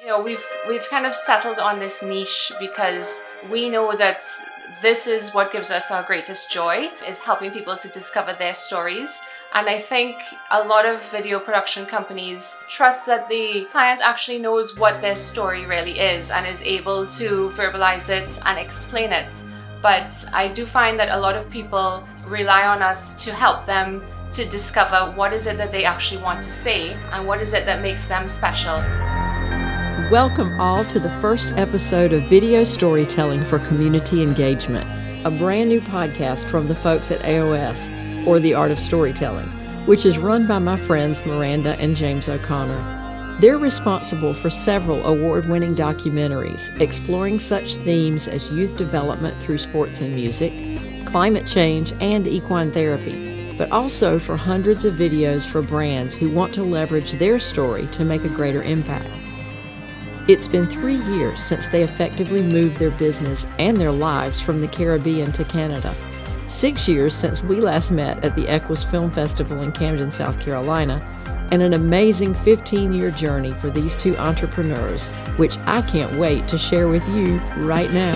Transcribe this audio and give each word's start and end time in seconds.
You 0.00 0.06
know, 0.06 0.22
we've 0.22 0.44
we've 0.68 0.88
kind 0.88 1.06
of 1.06 1.14
settled 1.14 1.58
on 1.58 1.80
this 1.80 2.04
niche 2.04 2.52
because 2.60 3.20
we 3.50 3.68
know 3.68 3.96
that 3.96 4.22
this 4.80 5.08
is 5.08 5.34
what 5.34 5.50
gives 5.50 5.72
us 5.72 5.90
our 5.90 6.04
greatest 6.04 6.52
joy 6.52 6.88
is 7.08 7.18
helping 7.18 7.50
people 7.50 7.76
to 7.76 7.88
discover 7.88 8.32
their 8.32 8.54
stories. 8.54 9.20
And 9.54 9.68
I 9.68 9.80
think 9.80 10.14
a 10.52 10.62
lot 10.62 10.86
of 10.86 11.04
video 11.10 11.40
production 11.40 11.84
companies 11.84 12.56
trust 12.68 13.06
that 13.06 13.28
the 13.28 13.64
client 13.72 14.00
actually 14.00 14.38
knows 14.38 14.76
what 14.76 15.00
their 15.00 15.16
story 15.16 15.66
really 15.66 15.98
is 15.98 16.30
and 16.30 16.46
is 16.46 16.62
able 16.62 17.04
to 17.18 17.50
verbalize 17.56 18.08
it 18.08 18.38
and 18.46 18.56
explain 18.56 19.10
it. 19.10 19.26
But 19.82 20.06
I 20.32 20.46
do 20.46 20.64
find 20.64 20.96
that 21.00 21.08
a 21.08 21.18
lot 21.18 21.34
of 21.34 21.50
people 21.50 22.06
rely 22.24 22.68
on 22.68 22.82
us 22.82 23.14
to 23.24 23.32
help 23.32 23.66
them 23.66 24.00
to 24.30 24.44
discover 24.44 25.10
what 25.16 25.32
is 25.32 25.46
it 25.46 25.56
that 25.56 25.72
they 25.72 25.84
actually 25.84 26.22
want 26.22 26.44
to 26.44 26.50
say 26.50 26.92
and 27.10 27.26
what 27.26 27.40
is 27.40 27.52
it 27.52 27.66
that 27.66 27.82
makes 27.82 28.04
them 28.04 28.28
special. 28.28 28.80
Welcome 30.10 30.58
all 30.58 30.86
to 30.86 30.98
the 30.98 31.10
first 31.20 31.52
episode 31.58 32.14
of 32.14 32.22
Video 32.30 32.64
Storytelling 32.64 33.44
for 33.44 33.58
Community 33.58 34.22
Engagement, 34.22 34.88
a 35.26 35.30
brand 35.30 35.68
new 35.68 35.82
podcast 35.82 36.46
from 36.46 36.66
the 36.66 36.74
folks 36.74 37.10
at 37.10 37.20
AOS, 37.20 38.26
or 38.26 38.40
The 38.40 38.54
Art 38.54 38.70
of 38.70 38.78
Storytelling, 38.78 39.48
which 39.84 40.06
is 40.06 40.16
run 40.16 40.46
by 40.46 40.60
my 40.60 40.78
friends 40.78 41.22
Miranda 41.26 41.76
and 41.78 41.94
James 41.94 42.26
O'Connor. 42.26 43.36
They're 43.42 43.58
responsible 43.58 44.32
for 44.32 44.48
several 44.48 45.04
award 45.04 45.46
winning 45.46 45.74
documentaries 45.74 46.74
exploring 46.80 47.38
such 47.38 47.76
themes 47.76 48.28
as 48.28 48.50
youth 48.50 48.78
development 48.78 49.36
through 49.42 49.58
sports 49.58 50.00
and 50.00 50.14
music, 50.14 50.54
climate 51.04 51.46
change, 51.46 51.92
and 52.00 52.26
equine 52.26 52.72
therapy, 52.72 53.54
but 53.58 53.70
also 53.70 54.18
for 54.18 54.38
hundreds 54.38 54.86
of 54.86 54.94
videos 54.94 55.46
for 55.46 55.60
brands 55.60 56.14
who 56.14 56.30
want 56.30 56.54
to 56.54 56.62
leverage 56.62 57.12
their 57.12 57.38
story 57.38 57.86
to 57.88 58.06
make 58.06 58.24
a 58.24 58.30
greater 58.30 58.62
impact. 58.62 59.06
It's 60.28 60.46
been 60.46 60.66
three 60.66 60.98
years 61.14 61.42
since 61.42 61.68
they 61.68 61.82
effectively 61.82 62.42
moved 62.42 62.78
their 62.78 62.90
business 62.90 63.46
and 63.58 63.74
their 63.74 63.90
lives 63.90 64.42
from 64.42 64.58
the 64.58 64.68
Caribbean 64.68 65.32
to 65.32 65.42
Canada. 65.42 65.94
Six 66.46 66.86
years 66.86 67.14
since 67.14 67.42
we 67.42 67.62
last 67.62 67.90
met 67.90 68.22
at 68.22 68.36
the 68.36 68.46
Equus 68.46 68.84
Film 68.84 69.10
Festival 69.10 69.62
in 69.62 69.72
Camden, 69.72 70.10
South 70.10 70.38
Carolina, 70.38 71.00
and 71.50 71.62
an 71.62 71.72
amazing 71.72 72.34
15 72.34 72.92
year 72.92 73.10
journey 73.10 73.54
for 73.54 73.70
these 73.70 73.96
two 73.96 74.14
entrepreneurs, 74.18 75.06
which 75.38 75.56
I 75.64 75.80
can't 75.80 76.14
wait 76.16 76.46
to 76.48 76.58
share 76.58 76.88
with 76.88 77.08
you 77.08 77.38
right 77.56 77.90
now. 77.90 78.12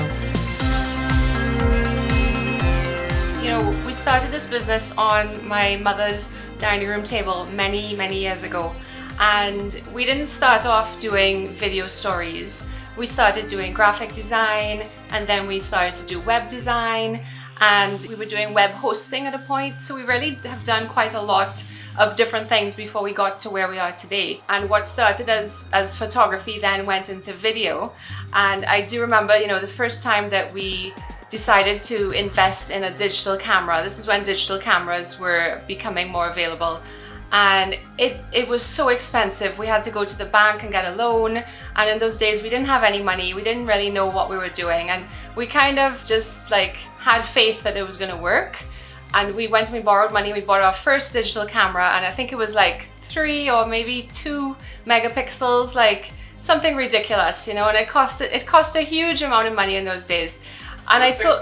You 3.40 3.52
know, 3.52 3.82
we 3.86 3.94
started 3.94 4.30
this 4.30 4.46
business 4.46 4.92
on 4.98 5.48
my 5.48 5.76
mother's 5.76 6.28
dining 6.58 6.88
room 6.88 7.04
table 7.04 7.46
many, 7.46 7.96
many 7.96 8.20
years 8.20 8.42
ago. 8.42 8.76
And 9.20 9.80
we 9.92 10.04
didn't 10.04 10.26
start 10.26 10.66
off 10.66 10.98
doing 11.00 11.48
video 11.48 11.86
stories. 11.86 12.66
We 12.96 13.06
started 13.06 13.48
doing 13.48 13.72
graphic 13.72 14.12
design 14.12 14.88
and 15.10 15.26
then 15.26 15.46
we 15.46 15.60
started 15.60 15.94
to 15.94 16.02
do 16.06 16.20
web 16.20 16.48
design 16.48 17.24
and 17.60 18.04
we 18.08 18.14
were 18.14 18.26
doing 18.26 18.52
web 18.52 18.70
hosting 18.70 19.26
at 19.26 19.34
a 19.34 19.38
point. 19.38 19.80
So 19.80 19.94
we 19.94 20.02
really 20.02 20.30
have 20.44 20.64
done 20.64 20.86
quite 20.88 21.14
a 21.14 21.20
lot 21.20 21.62
of 21.98 22.16
different 22.16 22.48
things 22.48 22.74
before 22.74 23.02
we 23.02 23.12
got 23.12 23.38
to 23.40 23.50
where 23.50 23.68
we 23.68 23.78
are 23.78 23.92
today. 23.92 24.40
And 24.48 24.68
what 24.68 24.88
started 24.88 25.28
as, 25.28 25.68
as 25.72 25.94
photography 25.94 26.58
then 26.58 26.84
went 26.86 27.08
into 27.08 27.32
video. 27.32 27.92
And 28.32 28.64
I 28.64 28.80
do 28.80 29.00
remember, 29.00 29.36
you 29.36 29.46
know, 29.46 29.58
the 29.58 29.66
first 29.66 30.02
time 30.02 30.30
that 30.30 30.52
we 30.52 30.94
decided 31.28 31.82
to 31.84 32.10
invest 32.10 32.70
in 32.70 32.84
a 32.84 32.96
digital 32.96 33.36
camera. 33.36 33.82
This 33.82 33.98
is 33.98 34.06
when 34.06 34.24
digital 34.24 34.58
cameras 34.58 35.18
were 35.18 35.62
becoming 35.66 36.08
more 36.08 36.28
available 36.28 36.80
and 37.32 37.78
it, 37.96 38.18
it 38.30 38.46
was 38.46 38.62
so 38.62 38.88
expensive. 38.88 39.58
We 39.58 39.66
had 39.66 39.82
to 39.84 39.90
go 39.90 40.04
to 40.04 40.18
the 40.18 40.26
bank 40.26 40.62
and 40.62 40.70
get 40.70 40.84
a 40.84 40.94
loan. 40.96 41.42
And 41.76 41.90
in 41.90 41.98
those 41.98 42.18
days, 42.18 42.42
we 42.42 42.50
didn't 42.50 42.66
have 42.66 42.84
any 42.84 43.02
money. 43.02 43.32
We 43.32 43.42
didn't 43.42 43.64
really 43.64 43.88
know 43.88 44.06
what 44.06 44.28
we 44.28 44.36
were 44.36 44.50
doing. 44.50 44.90
And 44.90 45.02
we 45.34 45.46
kind 45.46 45.78
of 45.78 46.04
just 46.04 46.50
like 46.50 46.76
had 46.98 47.22
faith 47.22 47.62
that 47.62 47.74
it 47.74 47.86
was 47.86 47.96
going 47.96 48.10
to 48.10 48.18
work. 48.18 48.62
And 49.14 49.34
we 49.34 49.48
went 49.48 49.68
and 49.68 49.76
we 49.76 49.82
borrowed 49.82 50.12
money. 50.12 50.30
We 50.34 50.42
bought 50.42 50.60
our 50.60 50.74
first 50.74 51.14
digital 51.14 51.46
camera. 51.46 51.88
And 51.96 52.04
I 52.04 52.10
think 52.10 52.32
it 52.32 52.36
was 52.36 52.54
like 52.54 52.88
three 52.98 53.48
or 53.48 53.64
maybe 53.64 54.10
two 54.12 54.54
megapixels, 54.86 55.74
like 55.74 56.12
something 56.40 56.76
ridiculous, 56.76 57.48
you 57.48 57.54
know. 57.54 57.66
And 57.66 57.78
it 57.78 57.88
cost, 57.88 58.20
it 58.20 58.46
cost 58.46 58.76
a 58.76 58.82
huge 58.82 59.22
amount 59.22 59.48
of 59.48 59.54
money 59.54 59.76
in 59.76 59.86
those 59.86 60.04
days. 60.04 60.40
And 60.92 61.02
I 61.02 61.10
told 61.10 61.40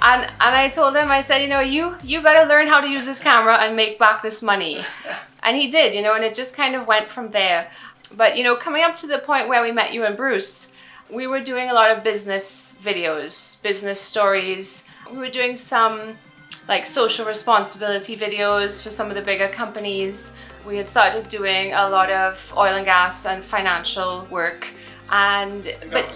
and 0.00 0.22
and 0.40 0.56
I 0.56 0.68
told 0.68 0.96
him 0.96 1.08
I 1.08 1.20
said 1.20 1.38
you 1.40 1.46
know 1.46 1.60
you 1.60 1.94
you 2.02 2.20
better 2.20 2.48
learn 2.48 2.66
how 2.66 2.80
to 2.80 2.88
use 2.88 3.06
this 3.06 3.20
camera 3.20 3.56
and 3.58 3.76
make 3.76 3.96
back 3.96 4.22
this 4.22 4.42
money, 4.42 4.84
and 5.44 5.56
he 5.56 5.70
did 5.70 5.94
you 5.94 6.02
know 6.02 6.14
and 6.14 6.24
it 6.24 6.34
just 6.34 6.56
kind 6.56 6.74
of 6.74 6.88
went 6.88 7.08
from 7.08 7.30
there. 7.30 7.70
But 8.16 8.36
you 8.36 8.42
know 8.42 8.56
coming 8.56 8.82
up 8.82 8.96
to 8.96 9.06
the 9.06 9.20
point 9.20 9.46
where 9.48 9.62
we 9.62 9.70
met 9.70 9.92
you 9.92 10.04
and 10.04 10.16
Bruce, 10.16 10.72
we 11.08 11.28
were 11.28 11.38
doing 11.40 11.70
a 11.70 11.72
lot 11.72 11.92
of 11.92 12.02
business 12.02 12.76
videos, 12.82 13.62
business 13.62 14.00
stories. 14.00 14.82
We 15.12 15.18
were 15.18 15.30
doing 15.30 15.54
some 15.54 16.18
like 16.66 16.84
social 16.84 17.24
responsibility 17.24 18.16
videos 18.16 18.82
for 18.82 18.90
some 18.90 19.08
of 19.10 19.14
the 19.14 19.22
bigger 19.22 19.48
companies. 19.48 20.32
We 20.66 20.76
had 20.76 20.88
started 20.88 21.28
doing 21.28 21.72
a 21.72 21.88
lot 21.88 22.10
of 22.10 22.52
oil 22.56 22.74
and 22.74 22.84
gas 22.84 23.26
and 23.26 23.44
financial 23.44 24.26
work, 24.28 24.66
and 25.10 25.72
but 25.92 26.06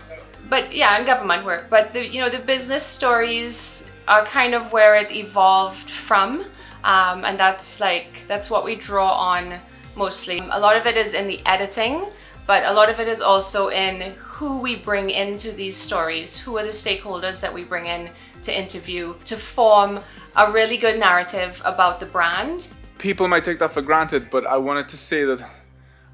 but 0.49 0.75
yeah, 0.75 0.97
and 0.97 1.07
government 1.07 1.45
work. 1.45 1.69
But 1.71 1.93
the 1.93 2.07
you 2.07 2.21
know 2.21 2.29
the 2.29 2.39
business 2.39 2.85
stories 2.85 3.85
are 4.09 4.25
kind 4.27 4.55
of 4.55 4.73
where 4.73 4.97
it 4.97 5.11
evolved 5.11 5.91
from, 5.91 6.45
um, 6.85 7.25
and 7.25 7.39
that's 7.39 7.81
like 7.81 8.23
that's 8.29 8.51
what 8.51 8.65
we 8.65 8.75
draw 8.75 9.11
on 9.11 9.59
mostly. 9.97 10.39
A 10.39 10.61
lot 10.61 10.77
of 10.77 10.87
it 10.87 10.97
is 10.97 11.15
in 11.15 11.27
the 11.27 11.41
editing, 11.47 12.07
but 12.47 12.65
a 12.65 12.73
lot 12.73 12.89
of 12.91 13.01
it 13.01 13.09
is 13.09 13.21
also 13.21 13.69
in 13.69 14.13
who 14.19 14.59
we 14.59 14.77
bring 14.77 15.11
into 15.11 15.53
these 15.53 15.77
stories. 15.77 16.37
Who 16.37 16.59
are 16.59 16.65
the 16.65 16.69
stakeholders 16.71 17.41
that 17.41 17.53
we 17.53 17.65
bring 17.65 17.87
in 17.87 18.11
to 18.47 18.57
interview 18.57 19.15
to 19.25 19.37
form 19.37 19.99
a 20.37 20.51
really 20.53 20.77
good 20.77 20.99
narrative 20.99 21.61
about 21.65 21.99
the 21.99 22.07
brand. 22.07 22.69
People 22.99 23.27
might 23.27 23.45
take 23.45 23.59
that 23.59 23.73
for 23.73 23.83
granted, 23.83 24.31
but 24.31 24.47
I 24.47 24.57
wanted 24.57 24.89
to 24.91 24.97
say 24.97 25.25
that 25.25 25.41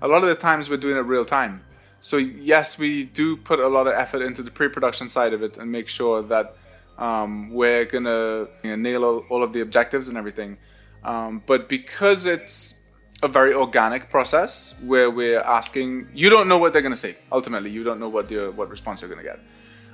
a 0.00 0.08
lot 0.08 0.22
of 0.22 0.28
the 0.28 0.34
times 0.34 0.70
we're 0.70 0.76
doing 0.76 0.96
it 0.96 1.00
real 1.00 1.24
time. 1.24 1.62
So 2.02 2.16
yes, 2.16 2.78
we 2.78 3.04
do 3.04 3.36
put 3.36 3.60
a 3.60 3.68
lot 3.68 3.86
of 3.86 3.94
effort 3.94 4.22
into 4.22 4.42
the 4.42 4.50
pre-production 4.50 5.08
side 5.08 5.32
of 5.32 5.42
it 5.44 5.56
and 5.56 5.70
make 5.70 5.88
sure 5.88 6.20
that 6.24 6.56
um, 6.98 7.50
we're 7.50 7.84
gonna 7.84 8.48
you 8.64 8.70
know, 8.70 8.76
nail 8.76 9.04
all, 9.04 9.24
all, 9.30 9.42
of 9.42 9.52
the 9.52 9.60
objectives 9.60 10.08
and 10.08 10.18
everything. 10.18 10.58
Um, 11.04 11.42
but 11.46 11.68
because 11.68 12.26
it's 12.26 12.80
a 13.22 13.28
very 13.28 13.54
organic 13.54 14.10
process 14.10 14.74
where 14.82 15.10
we're 15.10 15.40
asking, 15.40 16.08
you 16.12 16.28
don't 16.28 16.48
know 16.48 16.58
what 16.58 16.72
they're 16.72 16.82
gonna 16.82 16.96
say. 16.96 17.16
Ultimately, 17.30 17.70
you 17.70 17.84
don't 17.84 18.00
know 18.00 18.08
what 18.08 18.28
the 18.28 18.50
what 18.50 18.68
response 18.68 19.00
you're 19.00 19.08
gonna 19.08 19.22
get, 19.22 19.38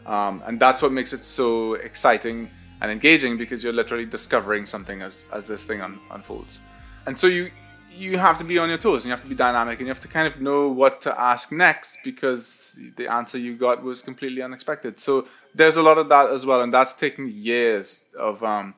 um, 0.06 0.42
and 0.46 0.58
that's 0.58 0.80
what 0.80 0.92
makes 0.92 1.12
it 1.12 1.22
so 1.22 1.74
exciting 1.74 2.48
and 2.80 2.90
engaging 2.90 3.36
because 3.36 3.62
you're 3.62 3.72
literally 3.72 4.06
discovering 4.06 4.64
something 4.64 5.02
as 5.02 5.26
as 5.30 5.46
this 5.46 5.64
thing 5.64 5.82
un- 5.82 6.00
unfolds. 6.10 6.62
And 7.06 7.18
so 7.18 7.26
you 7.26 7.50
you 7.98 8.16
have 8.18 8.38
to 8.38 8.44
be 8.44 8.58
on 8.58 8.68
your 8.68 8.78
toes 8.78 9.04
and 9.04 9.06
you 9.06 9.10
have 9.10 9.22
to 9.22 9.28
be 9.28 9.34
dynamic 9.34 9.78
and 9.78 9.86
you 9.86 9.92
have 9.92 10.00
to 10.00 10.08
kind 10.08 10.32
of 10.32 10.40
know 10.40 10.68
what 10.68 11.00
to 11.00 11.20
ask 11.20 11.50
next 11.50 11.98
because 12.04 12.78
the 12.96 13.08
answer 13.08 13.38
you 13.38 13.56
got 13.56 13.82
was 13.82 14.02
completely 14.02 14.40
unexpected. 14.40 15.00
So 15.00 15.26
there's 15.54 15.76
a 15.76 15.82
lot 15.82 15.98
of 15.98 16.08
that 16.08 16.30
as 16.30 16.46
well, 16.46 16.60
and 16.60 16.72
that's 16.72 16.94
taken 16.94 17.28
years 17.28 18.06
of, 18.16 18.42
um, 18.44 18.74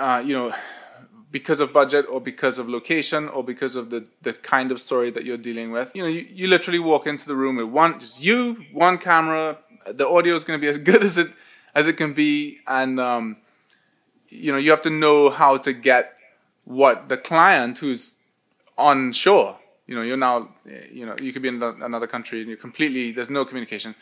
uh, 0.00 0.22
you 0.24 0.34
know, 0.34 0.52
because 1.30 1.60
of 1.60 1.72
budget 1.72 2.06
or 2.10 2.20
because 2.20 2.58
of 2.58 2.68
location 2.68 3.28
or 3.28 3.44
because 3.44 3.76
of 3.76 3.90
the, 3.90 4.06
the 4.22 4.32
kind 4.32 4.72
of 4.72 4.80
story 4.80 5.10
that 5.10 5.24
you're 5.24 5.36
dealing 5.36 5.70
with. 5.70 5.94
You 5.94 6.02
know, 6.02 6.08
you, 6.08 6.26
you 6.30 6.46
literally 6.48 6.78
walk 6.78 7.06
into 7.06 7.26
the 7.28 7.36
room 7.36 7.56
with 7.56 7.66
one, 7.66 8.00
just 8.00 8.22
you, 8.22 8.64
one 8.72 8.98
camera. 8.98 9.58
The 9.86 10.08
audio 10.08 10.34
is 10.34 10.44
going 10.44 10.58
to 10.58 10.60
be 10.60 10.68
as 10.68 10.78
good 10.90 11.02
as 11.02 11.18
it 11.18 11.28
as 11.74 11.88
it 11.88 11.98
can 11.98 12.14
be, 12.14 12.60
and 12.66 12.98
um, 12.98 13.36
you 14.30 14.50
know, 14.50 14.56
you 14.56 14.70
have 14.70 14.80
to 14.82 14.90
know 14.90 15.28
how 15.28 15.58
to 15.58 15.74
get 15.74 16.15
what 16.66 17.08
the 17.08 17.16
client 17.16 17.78
who's 17.78 18.16
on 18.76 19.12
shore, 19.12 19.56
you 19.86 19.94
know, 19.94 20.02
you're 20.02 20.16
now, 20.16 20.50
you 20.92 21.06
know, 21.06 21.16
you 21.20 21.32
could 21.32 21.40
be 21.40 21.48
in 21.48 21.62
another 21.62 22.06
country 22.06 22.40
and 22.40 22.48
you're 22.48 22.58
completely, 22.58 23.12
there's 23.12 23.30
no 23.30 23.44
communication. 23.44 23.94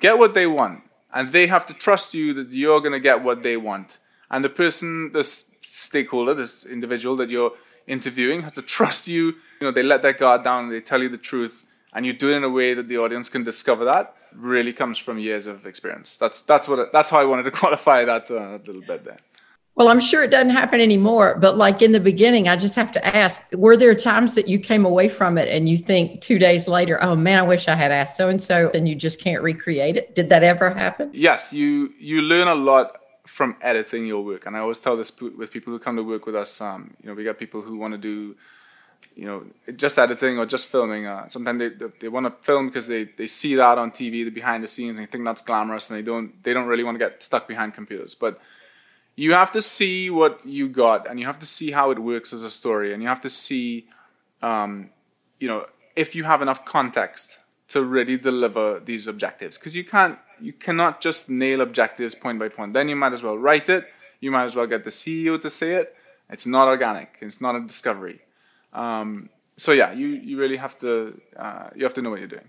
Get 0.00 0.18
what 0.18 0.34
they 0.34 0.46
want. 0.46 0.82
And 1.14 1.30
they 1.30 1.46
have 1.46 1.64
to 1.66 1.74
trust 1.74 2.14
you 2.14 2.34
that 2.34 2.50
you're 2.50 2.80
going 2.80 2.92
to 2.92 3.00
get 3.00 3.22
what 3.22 3.42
they 3.42 3.56
want. 3.56 4.00
And 4.30 4.44
the 4.44 4.48
person, 4.48 5.12
this 5.12 5.46
stakeholder, 5.68 6.34
this 6.34 6.66
individual 6.66 7.16
that 7.16 7.30
you're 7.30 7.52
interviewing 7.86 8.42
has 8.42 8.52
to 8.52 8.62
trust 8.62 9.06
you. 9.06 9.26
You 9.60 9.68
know, 9.68 9.70
they 9.70 9.82
let 9.82 10.02
their 10.02 10.12
guard 10.12 10.42
down, 10.42 10.68
they 10.68 10.80
tell 10.80 11.02
you 11.02 11.08
the 11.08 11.16
truth, 11.18 11.64
and 11.92 12.04
you 12.04 12.12
do 12.12 12.30
it 12.30 12.36
in 12.36 12.44
a 12.44 12.50
way 12.50 12.74
that 12.74 12.88
the 12.88 12.98
audience 12.98 13.28
can 13.28 13.44
discover 13.44 13.84
that 13.84 14.16
really 14.36 14.72
comes 14.72 14.98
from 14.98 15.18
years 15.18 15.46
of 15.46 15.66
experience. 15.66 16.16
That's 16.16 16.40
that's 16.40 16.68
what 16.68 16.92
that's 16.92 17.10
how 17.10 17.20
I 17.20 17.24
wanted 17.24 17.44
to 17.44 17.50
qualify 17.62 18.04
that 18.04 18.30
uh, 18.30 18.56
a 18.56 18.60
little 18.64 18.82
bit 18.82 19.04
there. 19.04 19.18
Well, 19.76 19.88
I'm 19.88 20.00
sure 20.00 20.24
it 20.24 20.30
doesn't 20.30 20.50
happen 20.50 20.80
anymore, 20.80 21.36
but 21.38 21.58
like 21.58 21.82
in 21.82 21.92
the 21.92 22.00
beginning, 22.00 22.48
I 22.48 22.56
just 22.56 22.76
have 22.76 22.90
to 22.92 23.06
ask 23.06 23.42
were 23.52 23.76
there 23.76 23.94
times 23.94 24.32
that 24.34 24.48
you 24.48 24.58
came 24.58 24.86
away 24.86 25.06
from 25.08 25.36
it 25.36 25.48
and 25.48 25.68
you 25.68 25.76
think 25.76 26.22
two 26.22 26.38
days 26.38 26.66
later, 26.66 26.98
oh 27.04 27.14
man, 27.14 27.38
I 27.38 27.42
wish 27.42 27.68
I 27.68 27.74
had 27.74 27.92
asked 27.92 28.16
so 28.16 28.30
and 28.30 28.42
so, 28.42 28.70
and 28.72 28.88
you 28.88 28.94
just 28.94 29.20
can't 29.20 29.42
recreate 29.42 29.98
it? 29.98 30.14
Did 30.14 30.30
that 30.30 30.42
ever 30.42 30.70
happen? 30.70 31.10
Yes, 31.12 31.52
you, 31.52 31.92
you 31.98 32.22
learn 32.22 32.48
a 32.48 32.54
lot 32.54 33.02
from 33.26 33.54
editing 33.60 34.06
your 34.06 34.24
work. 34.24 34.46
And 34.46 34.56
I 34.56 34.60
always 34.60 34.78
tell 34.78 34.96
this 34.96 35.12
with 35.20 35.50
people 35.50 35.74
who 35.74 35.78
come 35.78 35.96
to 35.96 36.02
work 36.02 36.24
with 36.24 36.36
us. 36.36 36.58
Um, 36.60 36.94
you 37.02 37.10
know, 37.10 37.14
we 37.14 37.22
got 37.22 37.38
people 37.38 37.60
who 37.60 37.76
want 37.76 37.92
to 37.92 37.98
do 37.98 38.34
you 39.14 39.24
know, 39.24 39.46
just 39.76 39.98
editing 39.98 40.38
or 40.38 40.44
just 40.44 40.66
filming. 40.66 41.06
Uh, 41.06 41.26
sometimes 41.28 41.58
they, 41.58 41.86
they, 42.00 42.08
want 42.08 42.26
to 42.26 42.44
film 42.44 42.66
because 42.66 42.86
they, 42.86 43.04
they 43.04 43.26
see 43.26 43.54
that 43.54 43.78
on 43.78 43.90
TV, 43.90 44.24
the 44.24 44.30
behind 44.30 44.62
the 44.62 44.68
scenes, 44.68 44.98
and 44.98 45.06
they 45.06 45.10
think 45.10 45.24
that's 45.24 45.40
glamorous, 45.40 45.88
and 45.88 45.98
they 45.98 46.02
don't 46.02 46.42
they 46.44 46.52
don't 46.52 46.66
really 46.66 46.84
want 46.84 46.96
to 46.96 46.98
get 46.98 47.22
stuck 47.22 47.48
behind 47.48 47.72
computers. 47.72 48.14
But 48.14 48.38
you 49.16 49.32
have 49.32 49.50
to 49.52 49.62
see 49.62 50.10
what 50.10 50.44
you 50.46 50.68
got, 50.68 51.08
and 51.08 51.18
you 51.18 51.26
have 51.26 51.38
to 51.38 51.46
see 51.46 51.70
how 51.70 51.90
it 51.90 51.98
works 51.98 52.32
as 52.32 52.44
a 52.44 52.50
story, 52.50 52.92
and 52.92 53.02
you 53.02 53.08
have 53.08 53.22
to 53.22 53.30
see, 53.30 53.86
um, 54.42 54.90
you 55.40 55.48
know, 55.48 55.66
if 55.96 56.14
you 56.14 56.24
have 56.24 56.42
enough 56.42 56.64
context 56.66 57.38
to 57.68 57.82
really 57.82 58.18
deliver 58.18 58.78
these 58.78 59.08
objectives, 59.08 59.56
because 59.56 59.74
you 59.74 59.84
can't 59.84 60.18
you 60.38 60.52
cannot 60.52 61.00
just 61.00 61.30
nail 61.30 61.62
objectives 61.62 62.14
point 62.14 62.38
by 62.38 62.48
point. 62.50 62.74
Then 62.74 62.90
you 62.90 62.96
might 62.96 63.14
as 63.14 63.22
well 63.22 63.38
write 63.38 63.70
it. 63.70 63.86
You 64.20 64.30
might 64.30 64.44
as 64.44 64.54
well 64.54 64.66
get 64.66 64.84
the 64.84 64.90
CEO 64.90 65.40
to 65.40 65.48
say 65.48 65.74
it. 65.76 65.96
It's 66.28 66.46
not 66.46 66.68
organic. 66.68 67.16
It's 67.22 67.40
not 67.40 67.56
a 67.56 67.60
discovery. 67.60 68.20
Um, 68.74 69.30
so 69.56 69.72
yeah, 69.72 69.92
you 69.92 70.08
you 70.08 70.38
really 70.38 70.56
have 70.56 70.78
to 70.80 71.18
uh, 71.36 71.70
you 71.74 71.84
have 71.84 71.94
to 71.94 72.02
know 72.02 72.10
what 72.10 72.18
you're 72.18 72.28
doing. 72.28 72.48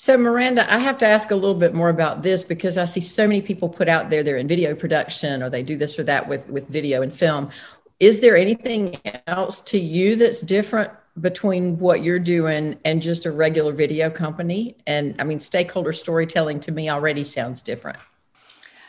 So 0.00 0.16
Miranda, 0.16 0.72
I 0.72 0.78
have 0.78 0.96
to 0.98 1.08
ask 1.08 1.32
a 1.32 1.34
little 1.34 1.56
bit 1.56 1.74
more 1.74 1.88
about 1.88 2.22
this 2.22 2.44
because 2.44 2.78
I 2.78 2.84
see 2.84 3.00
so 3.00 3.26
many 3.26 3.42
people 3.42 3.68
put 3.68 3.88
out 3.88 4.10
there 4.10 4.22
they're 4.22 4.36
in 4.36 4.46
video 4.46 4.76
production 4.76 5.42
or 5.42 5.50
they 5.50 5.64
do 5.64 5.76
this 5.76 5.98
or 5.98 6.04
that 6.04 6.28
with 6.28 6.48
with 6.48 6.68
video 6.68 7.02
and 7.02 7.12
film. 7.12 7.50
Is 7.98 8.20
there 8.20 8.36
anything 8.36 9.00
else 9.26 9.60
to 9.62 9.76
you 9.76 10.14
that's 10.14 10.40
different 10.40 10.92
between 11.20 11.78
what 11.78 12.04
you're 12.04 12.20
doing 12.20 12.78
and 12.84 13.02
just 13.02 13.26
a 13.26 13.32
regular 13.32 13.72
video 13.72 14.08
company? 14.08 14.76
And 14.86 15.16
I 15.20 15.24
mean, 15.24 15.40
stakeholder 15.40 15.92
storytelling 15.92 16.60
to 16.60 16.70
me 16.70 16.88
already 16.88 17.24
sounds 17.24 17.60
different. 17.60 17.98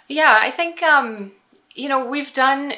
Yeah, 0.10 0.38
I 0.40 0.52
think 0.52 0.84
um, 0.84 1.32
you 1.74 1.90
know 1.90 2.06
we've 2.06 2.34
done 2.34 2.74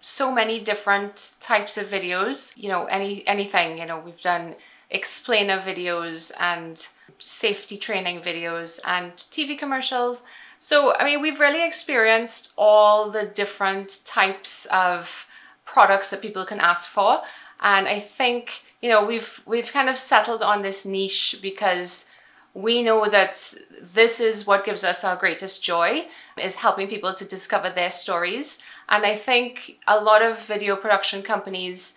so 0.00 0.30
many 0.30 0.60
different 0.60 1.32
types 1.40 1.76
of 1.76 1.88
videos. 1.88 2.56
You 2.56 2.68
know, 2.68 2.84
any 2.84 3.26
anything. 3.26 3.78
You 3.78 3.86
know, 3.86 3.98
we've 3.98 4.22
done 4.22 4.54
explainer 4.90 5.58
videos 5.58 6.30
and 6.38 6.86
safety 7.18 7.76
training 7.76 8.20
videos 8.20 8.80
and 8.84 9.12
TV 9.12 9.58
commercials. 9.58 10.22
So, 10.58 10.94
I 10.96 11.04
mean, 11.04 11.20
we've 11.20 11.40
really 11.40 11.66
experienced 11.66 12.52
all 12.56 13.10
the 13.10 13.26
different 13.26 14.00
types 14.04 14.66
of 14.66 15.26
products 15.64 16.10
that 16.10 16.22
people 16.22 16.44
can 16.44 16.60
ask 16.60 16.88
for. 16.88 17.22
And 17.60 17.88
I 17.88 18.00
think, 18.00 18.62
you 18.80 18.88
know, 18.88 19.04
we've 19.04 19.40
we've 19.46 19.72
kind 19.72 19.88
of 19.88 19.96
settled 19.96 20.42
on 20.42 20.62
this 20.62 20.84
niche 20.84 21.38
because 21.42 22.06
we 22.54 22.84
know 22.84 23.08
that 23.08 23.52
this 23.82 24.20
is 24.20 24.46
what 24.46 24.64
gives 24.64 24.84
us 24.84 25.02
our 25.02 25.16
greatest 25.16 25.62
joy 25.62 26.06
is 26.40 26.54
helping 26.54 26.86
people 26.86 27.12
to 27.12 27.24
discover 27.24 27.68
their 27.68 27.90
stories 27.90 28.58
and 28.88 29.04
i 29.04 29.16
think 29.16 29.78
a 29.88 30.00
lot 30.00 30.22
of 30.22 30.40
video 30.42 30.76
production 30.76 31.20
companies 31.20 31.94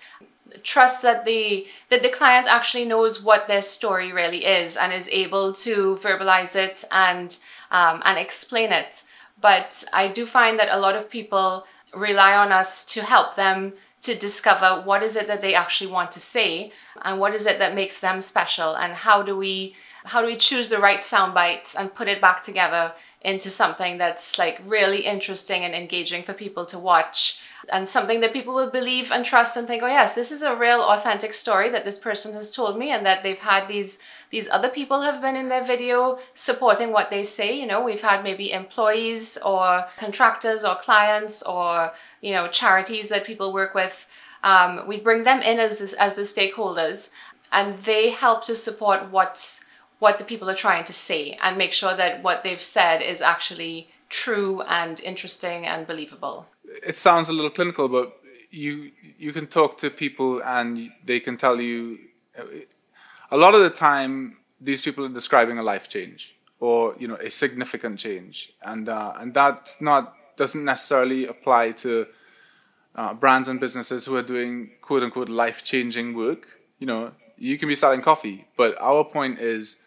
trust 0.64 1.02
that 1.02 1.26
the 1.26 1.68
that 1.90 2.04
the 2.04 2.10
client 2.10 2.48
actually 2.48 2.86
knows 2.86 3.22
what 3.22 3.48
their 3.48 3.62
story 3.62 4.12
really 4.12 4.46
is 4.46 4.76
and 4.76 4.92
is 4.94 5.10
able 5.10 5.54
to 5.54 6.00
verbalize 6.02 6.56
it 6.56 6.84
and 6.92 7.38
um, 7.72 8.02
and 8.06 8.18
explain 8.18 8.72
it. 8.72 9.04
But 9.40 9.84
i 9.94 10.08
do 10.08 10.26
find 10.26 10.58
that 10.60 10.76
a 10.76 10.80
lot 10.80 10.96
of 10.96 11.10
people 11.10 11.66
rely 11.94 12.36
on 12.36 12.52
us 12.52 12.84
to 12.86 13.02
help 13.04 13.36
them 13.36 13.74
to 14.02 14.16
discover 14.16 14.82
what 14.84 15.04
is 15.04 15.16
it 15.16 15.28
that 15.28 15.42
they 15.42 15.56
actually 15.56 15.92
want 15.92 16.12
to 16.12 16.20
say 16.20 16.72
and 17.02 17.20
what 17.20 17.34
is 17.34 17.46
it 17.46 17.60
that 17.60 17.76
makes 17.76 18.00
them 18.00 18.22
special 18.22 18.76
and 18.76 18.94
how 18.94 19.22
do 19.22 19.36
we 19.36 19.76
how 20.06 20.22
do 20.22 20.28
we 20.28 20.38
choose 20.38 20.70
the 20.70 20.80
right 20.80 21.04
sound 21.04 21.34
bites 21.34 21.76
and 21.76 21.94
put 21.94 22.08
it 22.08 22.22
back 22.22 22.42
together 22.42 22.94
into 23.22 23.50
something 23.50 23.98
that's 23.98 24.38
like 24.38 24.62
really 24.66 25.06
interesting 25.06 25.64
and 25.66 25.74
engaging 25.74 26.24
for 26.24 26.34
people 26.34 26.66
to 26.66 26.80
watch 26.80 27.42
and 27.70 27.88
something 27.88 28.20
that 28.20 28.34
people 28.34 28.54
will 28.54 28.70
believe 28.70 29.12
and 29.12 29.26
trust 29.26 29.58
and 29.58 29.68
think 29.68 29.84
oh 29.84 29.88
yes 29.88 30.16
this 30.16 30.32
is 30.32 30.42
a 30.42 30.56
real 30.56 30.82
authentic 30.82 31.34
story 31.34 31.70
that 31.70 31.86
this 31.86 32.00
person 32.00 32.34
has 32.34 32.52
told 32.52 32.78
me 32.78 32.92
and 32.92 33.06
that 33.06 33.24
they've 33.24 33.40
had 33.40 33.68
these 33.68 34.00
these 34.30 34.48
other 34.50 34.70
people 34.70 35.02
have 35.02 35.22
been 35.22 35.36
in 35.36 35.50
their 35.50 35.64
video 35.64 36.20
supporting 36.34 36.92
what 36.92 37.10
they 37.10 37.24
say 37.24 37.58
you 37.60 37.66
know 37.66 37.84
we've 37.84 38.02
had 38.02 38.24
maybe 38.24 38.52
employees 38.52 39.38
or 39.38 39.86
contractors 39.98 40.64
or 40.64 40.76
clients 40.76 41.42
or 41.44 41.92
you 42.22 42.32
know 42.32 42.48
charities 42.48 43.10
that 43.10 43.26
people 43.26 43.54
work 43.54 43.74
with 43.74 44.06
um, 44.44 44.88
we 44.88 44.98
bring 44.98 45.24
them 45.24 45.42
in 45.42 45.60
as 45.60 45.78
this, 45.78 45.94
as 45.94 46.14
the 46.14 46.22
stakeholders 46.22 47.10
and 47.52 47.78
they 47.84 48.10
help 48.10 48.46
to 48.46 48.56
support 48.56 49.10
what 49.12 49.60
what 50.00 50.20
the 50.20 50.24
people 50.24 50.50
are 50.50 50.56
trying 50.56 50.84
to 50.86 50.94
say 50.94 51.38
and 51.42 51.58
make 51.58 51.74
sure 51.74 51.96
that 51.96 52.22
what 52.22 52.44
they've 52.44 52.62
said 52.62 53.02
is 53.02 53.22
actually 53.22 53.90
true 54.10 54.62
and 54.62 55.00
interesting 55.00 55.66
and 55.66 55.88
believable. 55.88 56.46
It 56.86 56.98
sounds 56.98 57.30
a 57.30 57.34
little 57.34 57.52
clinical, 57.52 57.88
but 57.88 58.20
you 58.52 58.92
you 59.18 59.34
can 59.34 59.48
talk 59.48 59.78
to 59.78 59.90
people 59.90 60.42
and 60.44 60.92
they 61.04 61.20
can 61.20 61.38
tell 61.38 61.60
you 61.60 61.98
a 63.32 63.38
lot 63.38 63.54
of 63.56 63.62
the 63.62 63.70
time 63.70 64.38
these 64.62 64.82
people 64.82 65.06
are 65.06 65.10
describing 65.10 65.58
a 65.58 65.64
life 65.64 65.90
change 65.90 66.36
or 66.60 66.96
you 67.00 67.08
know 67.08 67.16
a 67.16 67.30
significant 67.30 68.00
change. 68.00 68.54
And 68.62 68.90
uh, 68.90 69.14
and 69.18 69.34
that's 69.34 69.82
not 69.82 70.14
doesn't 70.38 70.64
necessarily 70.64 71.26
apply 71.26 71.72
to 71.72 72.08
uh, 72.96 73.14
brands 73.14 73.48
and 73.48 73.60
businesses 73.60 74.06
who 74.06 74.16
are 74.16 74.24
doing 74.24 74.72
quote 74.82 75.04
unquote 75.04 75.30
life 75.30 75.64
changing 75.64 76.16
work. 76.16 76.48
You 76.80 76.88
know 76.88 77.12
you 77.40 77.58
can 77.58 77.68
be 77.68 77.76
selling 77.76 78.02
coffee 78.02 78.48
but 78.58 78.76
our 78.82 79.04
point 79.04 79.40
is 79.40 79.84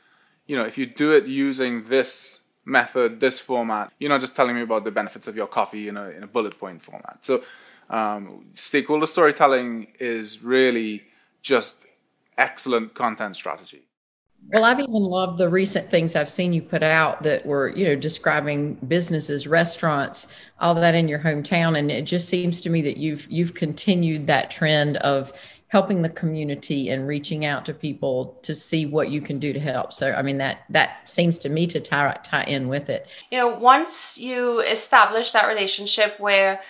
you 0.50 0.56
know, 0.56 0.64
if 0.64 0.76
you 0.76 0.84
do 0.84 1.12
it 1.12 1.26
using 1.26 1.84
this 1.84 2.39
method, 2.64 3.20
this 3.20 3.38
format, 3.38 3.92
you're 3.98 4.10
not 4.10 4.20
just 4.20 4.36
telling 4.36 4.54
me 4.54 4.62
about 4.62 4.84
the 4.84 4.90
benefits 4.90 5.26
of 5.26 5.36
your 5.36 5.46
coffee 5.46 5.88
in 5.88 5.96
a, 5.96 6.10
in 6.10 6.22
a 6.22 6.26
bullet 6.26 6.58
point 6.58 6.82
format. 6.82 7.24
So, 7.24 7.42
um, 7.88 8.46
stakeholder 8.54 9.06
storytelling 9.06 9.88
is 9.98 10.42
really 10.44 11.02
just 11.42 11.86
excellent 12.38 12.94
content 12.94 13.34
strategy. 13.34 13.82
Well, 14.48 14.64
I've 14.64 14.80
even 14.80 14.92
loved 14.92 15.38
the 15.38 15.48
recent 15.48 15.90
things 15.90 16.16
I've 16.16 16.28
seen 16.28 16.52
you 16.52 16.62
put 16.62 16.82
out 16.82 17.22
that 17.22 17.44
were, 17.44 17.68
you 17.68 17.84
know, 17.84 17.94
describing 17.94 18.74
businesses, 18.88 19.46
restaurants, 19.46 20.26
all 20.60 20.74
that 20.76 20.94
in 20.94 21.08
your 21.08 21.18
hometown, 21.18 21.78
and 21.78 21.90
it 21.90 22.02
just 22.02 22.28
seems 22.28 22.60
to 22.62 22.70
me 22.70 22.80
that 22.82 22.96
you've 22.96 23.30
you've 23.30 23.54
continued 23.54 24.24
that 24.26 24.50
trend 24.50 24.96
of 24.98 25.32
helping 25.70 26.02
the 26.02 26.08
community 26.08 26.90
and 26.90 27.06
reaching 27.06 27.44
out 27.44 27.64
to 27.64 27.72
people 27.72 28.36
to 28.42 28.52
see 28.54 28.86
what 28.86 29.08
you 29.08 29.20
can 29.20 29.38
do 29.38 29.52
to 29.52 29.60
help. 29.60 29.92
So, 29.92 30.12
I 30.12 30.20
mean, 30.20 30.38
that 30.38 30.64
that 30.68 31.08
seems 31.08 31.38
to 31.38 31.48
me 31.48 31.68
to 31.68 31.80
tie, 31.80 32.18
tie 32.24 32.42
in 32.42 32.66
with 32.66 32.90
it. 32.90 33.06
You 33.30 33.38
know, 33.38 33.48
once 33.48 34.18
you 34.18 34.60
establish 34.60 35.30
that 35.30 35.46
relationship 35.46 36.18
where, 36.18 36.60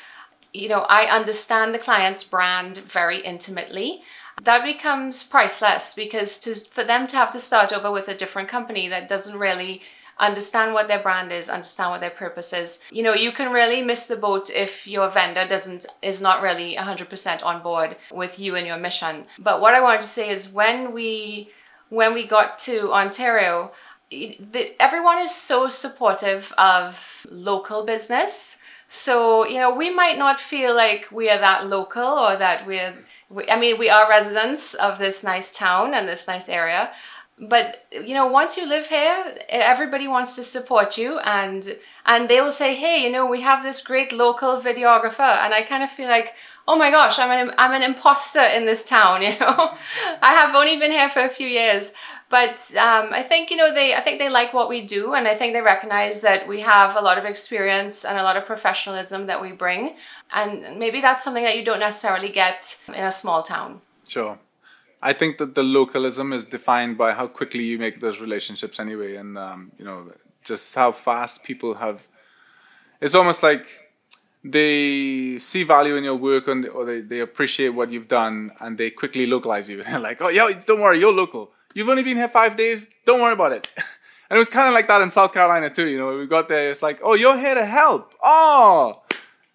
you 0.52 0.69
know, 0.69 0.81
I 0.81 1.06
understand 1.06 1.75
the 1.75 1.79
client's 1.79 2.23
brand 2.23 2.76
very 2.76 3.20
intimately, 3.25 4.02
that 4.43 4.64
becomes 4.64 5.23
priceless 5.23 5.94
because 5.94 6.38
to, 6.41 6.55
for 6.55 6.85
them 6.85 7.06
to 7.06 7.17
have 7.17 7.32
to 7.32 7.38
start 7.38 7.73
over 7.73 7.91
with 7.91 8.08
a 8.08 8.14
different 8.14 8.50
company 8.50 8.87
that 8.88 9.08
doesn't 9.08 9.39
really 9.39 9.81
understand 10.20 10.72
what 10.74 10.86
their 10.86 11.03
brand 11.03 11.32
is, 11.32 11.48
understand 11.48 11.91
what 11.91 12.00
their 12.00 12.10
purpose 12.10 12.53
is. 12.53 12.79
You 12.91 13.03
know, 13.03 13.15
you 13.15 13.32
can 13.32 13.53
really 13.53 13.82
miss 13.82 14.06
the 14.06 14.17
boat 14.17 14.50
if 14.50 14.86
your 14.86 15.10
vendor 15.10 15.48
doesn't 15.48 15.86
is 16.03 16.20
not 16.20 16.43
really 16.43 16.77
100% 16.77 17.43
on 17.43 17.62
board 17.62 17.96
with 18.12 18.39
you 18.39 18.55
and 18.56 18.67
your 18.67 18.77
mission. 18.77 19.24
But 19.39 19.60
what 19.60 19.74
I 19.74 19.81
wanted 19.81 20.03
to 20.03 20.06
say 20.06 20.31
is 20.31 20.53
when 20.53 20.93
we 20.93 21.50
when 21.89 22.15
we 22.15 22.24
got 22.24 22.58
to 22.60 22.93
Ontario, 22.93 23.72
the, 24.10 24.74
everyone 24.81 25.19
is 25.19 25.34
so 25.34 25.69
supportive 25.69 26.53
of 26.58 27.27
local 27.31 27.84
business. 27.84 28.56
So, 28.89 29.46
you 29.46 29.58
know, 29.58 29.72
we 29.72 29.89
might 29.94 30.19
not 30.19 30.41
feel 30.41 30.74
like 30.74 31.06
we 31.12 31.31
are 31.31 31.39
that 31.39 31.69
local 31.69 32.03
or 32.03 32.36
that 32.36 32.67
we're, 32.67 32.94
we, 33.29 33.48
I 33.48 33.58
mean, 33.58 33.79
we 33.79 33.89
are 33.89 34.08
residents 34.08 34.74
of 34.74 34.98
this 34.98 35.22
nice 35.22 35.55
town 35.55 35.94
and 35.94 36.08
this 36.08 36.27
nice 36.27 36.48
area, 36.48 36.91
but 37.41 37.87
you 37.91 38.13
know 38.13 38.27
once 38.27 38.56
you 38.56 38.67
live 38.67 38.87
here 38.87 39.39
everybody 39.49 40.06
wants 40.06 40.37
to 40.37 40.43
support 40.43 40.99
you 40.99 41.19
and 41.20 41.77
and 42.05 42.29
they 42.29 42.41
will 42.41 42.53
say 42.53 42.75
hey 42.75 43.03
you 43.03 43.11
know 43.11 43.25
we 43.25 43.41
have 43.41 43.63
this 43.63 43.82
great 43.82 44.13
local 44.13 44.61
videographer. 44.61 45.39
And 45.43 45.55
i 45.55 45.63
kind 45.63 45.82
of 45.82 45.91
feel 45.91 46.09
like 46.09 46.35
oh 46.69 46.77
my 46.77 46.91
gosh 46.91 47.19
i'm 47.19 47.31
an 47.31 47.55
i'm 47.56 47.73
an 47.73 47.82
imposter 47.82 48.43
in 48.43 48.67
this 48.67 48.85
town 48.85 49.23
you 49.27 49.39
know? 49.39 49.75
I 50.20 50.32
have 50.35 50.55
only 50.55 50.79
been 50.79 50.91
here 50.91 51.09
for 51.09 51.20
a 51.20 51.31
few 51.31 51.47
years. 51.47 51.93
But 52.29 52.73
um, 52.77 53.13
i 53.13 53.23
think 53.23 53.51
you 53.51 53.56
know 53.56 53.73
they 53.73 53.94
i 53.94 54.01
think 54.01 54.19
they 54.19 54.29
like 54.29 54.53
what 54.53 54.69
we 54.69 54.82
do 54.82 55.15
and 55.15 55.27
i 55.27 55.35
think 55.35 55.55
they 55.55 55.63
recognize 55.63 56.20
that 56.20 56.47
we 56.47 56.61
have 56.61 56.94
a 56.94 57.01
lot 57.01 57.19
of 57.19 57.25
experience 57.25 58.05
and 58.05 58.19
a 58.19 58.23
lot 58.23 58.37
of 58.37 58.44
professionalism 58.44 59.27
that 59.27 59.41
we 59.41 59.51
bring. 59.51 59.97
And 60.32 60.79
maybe 60.79 61.01
that's 61.01 61.25
something 61.25 61.43
that 61.44 61.56
you 61.56 61.65
don't 61.65 61.81
necessarily 61.81 62.29
get 62.29 62.77
in 62.89 63.05
a 63.05 63.11
small 63.11 63.43
town. 63.43 63.81
Sure 64.06 64.39
I 65.02 65.12
think 65.12 65.38
that 65.38 65.54
the 65.54 65.62
localism 65.62 66.32
is 66.32 66.44
defined 66.44 66.98
by 66.98 67.12
how 67.12 67.26
quickly 67.26 67.64
you 67.64 67.78
make 67.78 68.00
those 68.00 68.20
relationships 68.20 68.78
anyway, 68.78 69.16
and 69.16 69.38
um, 69.38 69.72
you 69.78 69.84
know 69.84 70.12
just 70.44 70.74
how 70.74 70.92
fast 70.92 71.44
people 71.44 71.74
have. 71.74 72.06
It's 73.00 73.14
almost 73.14 73.42
like 73.42 73.66
they 74.42 75.38
see 75.38 75.62
value 75.62 75.96
in 75.96 76.04
your 76.04 76.16
work 76.16 76.48
and 76.48 76.66
or 76.69 76.84
they, 76.84 77.00
they 77.00 77.20
appreciate 77.20 77.70
what 77.70 77.90
you've 77.90 78.08
done 78.08 78.52
and 78.60 78.78
they 78.78 78.90
quickly 78.90 79.26
localize 79.26 79.69
you. 79.69 79.82
They're 79.82 79.98
like, 79.98 80.20
oh 80.22 80.28
yeah, 80.28 80.50
don't 80.66 80.80
worry, 80.80 80.98
you're 80.98 81.12
local. 81.12 81.52
You've 81.74 81.88
only 81.88 82.02
been 82.02 82.16
here 82.16 82.28
five 82.28 82.56
days. 82.56 82.90
Don't 83.04 83.20
worry 83.20 83.34
about 83.34 83.52
it. 83.52 83.69
And 84.28 84.36
it 84.36 84.38
was 84.38 84.48
kind 84.48 84.69
of 84.69 84.74
like 84.74 84.86
that 84.86 85.02
in 85.02 85.10
South 85.10 85.32
Carolina 85.32 85.70
too. 85.70 85.88
You 85.88 85.98
know, 85.98 86.16
we 86.16 86.24
got 86.24 86.46
there, 86.46 86.70
it's 86.70 86.82
like, 86.82 87.00
oh, 87.02 87.14
you're 87.14 87.36
here 87.36 87.56
to 87.56 87.66
help. 87.66 88.14
Oh, 88.22 89.02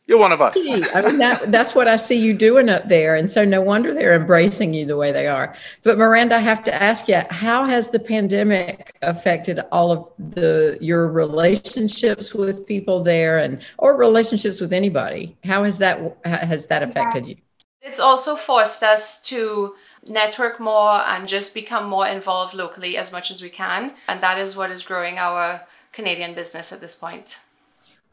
you're 0.08 0.20
one 0.20 0.32
of 0.32 0.40
us. 0.40 0.56
I 0.70 1.02
mean, 1.02 1.18
that, 1.18 1.52
that's 1.52 1.74
what 1.74 1.88
I 1.88 1.96
see 1.96 2.16
you 2.16 2.38
doing 2.38 2.70
up 2.70 2.86
there. 2.86 3.16
And 3.16 3.32
so 3.32 3.44
no 3.44 3.62
wonder 3.62 3.92
they're 3.92 4.14
embracing 4.14 4.74
you 4.74 4.86
the 4.86 4.98
way 4.98 5.12
they 5.12 5.28
are. 5.28 5.56
But 5.82 5.98
Miranda, 5.98 6.36
I 6.36 6.40
have 6.40 6.64
to 6.66 6.74
ask 6.74 7.08
you, 7.08 7.24
how 7.32 7.66
has 7.66 7.90
the 7.90 8.00
pandemic 8.00 8.96
affected 9.02 9.62
all 9.72 9.92
of 9.92 10.12
the 10.20 10.78
your 10.80 11.08
relationships 11.08 12.36
with 12.36 12.68
people 12.68 13.04
there 13.04 13.40
and 13.40 13.62
or 13.80 13.98
relationships 13.98 14.62
with 14.62 14.74
anybody? 14.74 15.36
How 15.44 15.64
has 15.64 15.80
that 15.80 16.18
has 16.24 16.68
that 16.68 16.84
affected 16.84 17.28
you? 17.28 17.38
It's 17.82 18.00
also 18.00 18.36
forced 18.36 18.84
us 18.84 19.22
to 19.22 19.76
network 20.08 20.60
more 20.60 21.02
and 21.08 21.28
just 21.28 21.56
become 21.56 21.90
more 21.90 22.08
involved 22.08 22.54
locally 22.54 22.96
as 22.96 23.12
much 23.12 23.32
as 23.32 23.42
we 23.42 23.50
can. 23.50 23.96
And 24.08 24.22
that 24.22 24.38
is 24.38 24.56
what 24.56 24.70
is 24.70 24.84
growing 24.84 25.18
our 25.18 25.62
Canadian 25.94 26.36
business 26.36 26.72
at 26.72 26.82
this 26.82 26.94
point. 26.94 27.38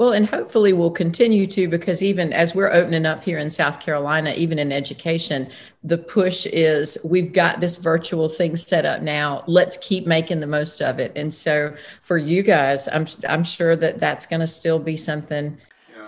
Well, 0.03 0.15
and 0.15 0.27
hopefully 0.27 0.73
we'll 0.73 0.91
continue 0.91 1.47
to 1.47 1.69
because 1.69 2.03
even 2.03 2.33
as 2.33 2.57
we're 2.57 2.73
opening 2.73 3.07
up 3.07 3.23
here 3.23 3.39
in 3.39 3.49
South 3.49 3.79
Carolina, 3.79 4.33
even 4.37 4.59
in 4.59 4.73
education, 4.73 5.49
the 5.85 5.97
push 5.97 6.45
is 6.47 6.99
we've 7.05 7.33
got 7.33 7.61
this 7.61 7.77
virtual 7.77 8.29
thing 8.29 8.57
set 8.57 8.85
up 8.85 9.01
now. 9.01 9.45
Let's 9.47 9.77
keep 9.77 10.05
making 10.05 10.41
the 10.41 10.49
most 10.49 10.83
of 10.83 10.99
it. 10.99 11.13
And 11.15 11.33
so 11.33 11.77
for 12.01 12.19
you 12.19 12.43
guys, 12.43 12.89
I'm 12.89 13.07
I'm 13.29 13.45
sure 13.45 13.77
that 13.77 14.01
that's 14.01 14.27
going 14.27 14.41
to 14.41 14.49
still 14.49 14.81
be 14.81 14.97
something. 14.97 15.57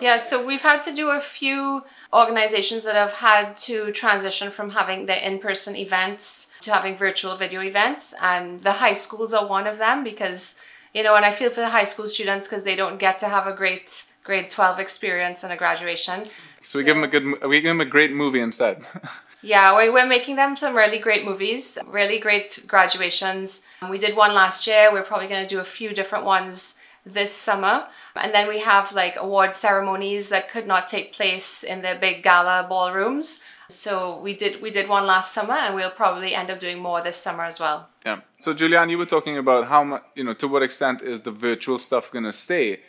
Yeah, 0.01 0.17
so 0.17 0.45
we've 0.45 0.61
had 0.61 0.83
to 0.83 0.93
do 0.93 1.11
a 1.11 1.21
few 1.21 1.85
organizations 2.13 2.83
that 2.83 2.97
have 2.97 3.13
had 3.13 3.57
to 3.59 3.93
transition 3.93 4.51
from 4.51 4.71
having 4.71 5.07
the 5.07 5.25
in-person 5.25 5.77
events 5.77 6.49
to 6.63 6.73
having 6.73 6.97
virtual 6.97 7.37
video 7.37 7.63
events 7.63 8.13
and 8.21 8.59
the 8.59 8.73
high 8.73 8.95
schools 8.95 9.33
are 9.33 9.47
one 9.47 9.69
of 9.69 9.79
them 9.79 10.03
because 10.03 10.57
you 10.95 11.03
know, 11.03 11.17
and 11.17 11.25
I 11.25 11.33
feel 11.33 11.51
for 11.51 11.61
the 11.61 11.69
high 11.69 11.85
school 11.85 12.09
students 12.09 12.47
because 12.47 12.63
they 12.63 12.77
don't 12.77 12.99
get 12.99 13.19
to 13.19 13.29
have 13.29 13.47
a 13.47 13.53
great 13.53 14.05
grade 14.23 14.49
12 14.49 14.79
experience 14.79 15.45
and 15.45 15.53
a 15.53 15.57
graduation. 15.57 16.29
So 16.61 16.79
we 16.79 16.85
give 16.85 16.97
them 16.97 17.05
a 17.05 17.09
good, 17.09 17.25
we 17.47 17.61
give 17.61 17.71
them 17.71 17.81
a 17.81 17.85
great 17.85 18.13
movie 18.13 18.41
instead. 18.41 18.83
yeah, 19.43 19.77
we, 19.77 19.91
we're 19.91 20.07
making 20.07 20.37
them 20.37 20.57
some 20.57 20.75
really 20.75 20.99
great 20.99 21.25
movies, 21.25 21.77
really 21.87 22.19
great 22.19 22.65
graduations. 22.67 23.63
We 23.91 23.99
did 23.99 24.17
one 24.17 24.33
last 24.33 24.67
year. 24.67 24.91
We're 24.91 25.03
probably 25.03 25.29
going 25.29 25.47
to 25.47 25.55
do 25.55 25.61
a 25.61 25.65
few 25.65 25.93
different 25.93 26.25
ones 26.25 26.79
this 27.05 27.33
summer. 27.33 27.87
And 28.17 28.33
then 28.33 28.49
we 28.49 28.61
have 28.61 28.93
like 28.93 29.17
award 29.17 29.55
ceremonies 29.55 30.31
that 30.31 30.51
could 30.51 30.67
not 30.67 30.89
take 30.89 31.13
place 31.13 31.63
in 31.63 31.83
the 31.83 31.99
big 32.01 32.23
gala 32.23 32.67
ballrooms. 32.69 33.41
So 33.69 34.21
we 34.21 34.35
did 34.35 34.61
we 34.61 34.71
did 34.71 34.89
one 34.89 35.07
last 35.07 35.33
summer, 35.33 35.55
and 35.55 35.75
we'll 35.75 35.91
probably 35.91 36.35
end 36.35 36.51
up 36.51 36.59
doing 36.59 36.79
more 36.79 37.03
this 37.03 37.17
summer 37.17 37.45
as 37.45 37.59
well. 37.59 37.89
Yeah. 38.05 38.21
So 38.39 38.55
Julianne, 38.55 38.91
you 38.91 38.99
were 38.99 39.07
talking 39.07 39.39
about 39.39 39.69
how 39.69 39.85
much 39.85 40.03
you 40.15 40.25
know 40.25 40.35
to 40.35 40.49
what 40.49 40.63
extent 40.63 41.03
is 41.03 41.23
the 41.23 41.31
virtual 41.31 41.79
stuff 41.79 42.11
going 42.11 42.25
to 42.25 42.33
stay. 42.33 42.81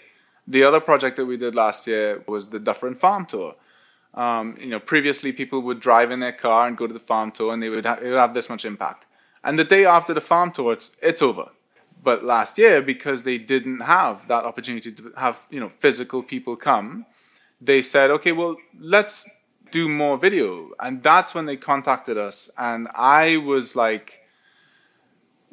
The 0.48 0.64
other 0.64 0.80
project 0.80 1.18
that 1.18 1.26
we 1.26 1.38
did 1.38 1.56
last 1.56 1.88
year 1.88 2.24
was 2.28 2.50
the 2.50 2.60
Dufferin 2.60 2.96
Farm 2.96 3.26
Tour. 3.26 3.56
Um, 4.14 4.58
you 4.60 4.68
know, 4.68 4.80
previously 4.80 5.34
people 5.34 5.62
would 5.64 5.80
drive 5.80 6.10
in 6.10 6.20
their 6.20 6.32
car 6.32 6.68
and 6.68 6.78
go 6.78 6.88
to 6.88 6.94
the 6.94 7.00
farm 7.00 7.32
tour, 7.32 7.54
and 7.54 7.62
they 7.62 7.70
would, 7.70 7.86
ha- 7.86 8.00
it 8.02 8.10
would 8.10 8.18
have 8.18 8.34
this 8.34 8.50
much 8.50 8.64
impact. 8.64 9.06
And 9.44 9.60
the 9.60 9.66
day 9.66 9.86
after 9.86 10.14
the 10.14 10.22
farm 10.22 10.52
tour, 10.52 10.72
it's, 10.72 10.96
it's 11.02 11.22
over. 11.22 11.50
But 12.02 12.24
last 12.24 12.58
year, 12.58 12.82
because 12.82 13.24
they 13.24 13.38
didn't 13.38 13.82
have 13.82 14.28
that 14.30 14.46
opportunity 14.46 14.92
to 14.92 15.12
have 15.18 15.46
you 15.50 15.60
know 15.60 15.70
physical 15.70 16.24
people 16.24 16.56
come, 16.56 17.06
they 17.60 17.82
said, 17.82 18.12
okay, 18.12 18.32
well, 18.32 18.56
let's 18.80 19.30
do 19.72 19.88
more 19.90 20.18
video. 20.18 20.72
And 20.80 21.02
that's 21.04 21.36
when 21.36 21.46
they 21.46 21.58
contacted 21.58 22.18
us. 22.18 22.50
And 22.58 22.88
I 22.96 23.38
was 23.38 23.76
like, 23.76 24.22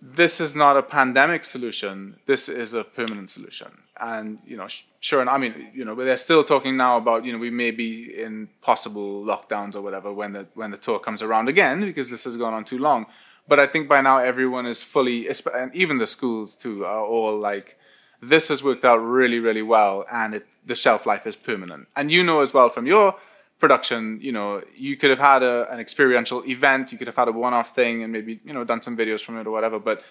this 0.00 0.40
is 0.40 0.57
not 0.57 0.76
a 0.76 0.83
pandemic 0.83 1.45
solution. 1.45 2.16
This 2.26 2.49
is 2.49 2.75
a 2.75 2.83
permanent 2.83 3.31
solution. 3.31 3.69
And, 4.00 4.38
you 4.45 4.57
know, 4.57 4.66
sure. 4.99 5.21
And 5.21 5.31
I 5.31 5.38
mean, 5.38 5.71
you 5.73 5.85
know, 5.85 5.95
they're 5.95 6.16
still 6.16 6.42
talking 6.42 6.76
now 6.76 6.97
about, 6.97 7.25
you 7.25 7.33
know, 7.33 7.38
we 7.38 7.50
may 7.50 7.71
be 7.71 8.12
in 8.21 8.49
possible 8.62 9.25
lockdowns 9.25 9.76
or 9.76 9.81
whatever 9.81 10.12
when 10.12 10.33
the, 10.33 10.47
when 10.54 10.73
the 10.73 10.76
tour 10.76 10.99
comes 10.99 11.23
around 11.23 11.49
again, 11.49 11.81
because 11.81 12.11
this 12.11 12.25
has 12.25 12.37
gone 12.37 12.52
on 12.52 12.64
too 12.64 12.78
long. 12.78 13.07
But 13.47 13.61
I 13.61 13.66
think 13.66 13.88
by 13.88 14.00
now 14.00 14.19
everyone 14.19 14.66
is 14.66 14.83
fully, 14.83 15.28
and 15.54 15.75
even 15.75 15.99
the 15.99 16.07
schools 16.07 16.57
too, 16.57 16.85
are 16.85 17.04
all 17.04 17.38
like, 17.38 17.78
this 18.21 18.49
has 18.49 18.62
worked 18.62 18.85
out 18.85 18.99
really, 18.99 19.40
really 19.40 19.62
well, 19.62 20.07
and 20.11 20.35
it, 20.35 20.47
the 20.64 20.76
shelf 20.76 21.07
life 21.07 21.26
is 21.26 21.35
permanent. 21.35 21.88
And 21.97 22.11
you 22.12 22.23
know 22.23 22.40
as 22.40 22.54
well 22.54 22.69
from 22.69 22.87
your 22.87 23.16
production, 23.62 24.19
you 24.21 24.33
know, 24.33 24.61
you 24.75 24.97
could 24.97 25.11
have 25.14 25.25
had 25.33 25.40
a, 25.45 25.73
an 25.73 25.78
experiential 25.78 26.40
event, 26.57 26.90
you 26.90 26.99
could 26.99 27.07
have 27.07 27.21
had 27.23 27.28
a 27.28 27.37
one-off 27.47 27.71
thing, 27.76 28.02
and 28.02 28.12
maybe 28.12 28.40
you 28.45 28.52
know 28.52 28.64
done 28.64 28.83
some 28.83 28.97
videos 29.02 29.23
from 29.26 29.38
it 29.38 29.47
or 29.47 29.52
whatever. 29.57 29.78
But 29.78 30.02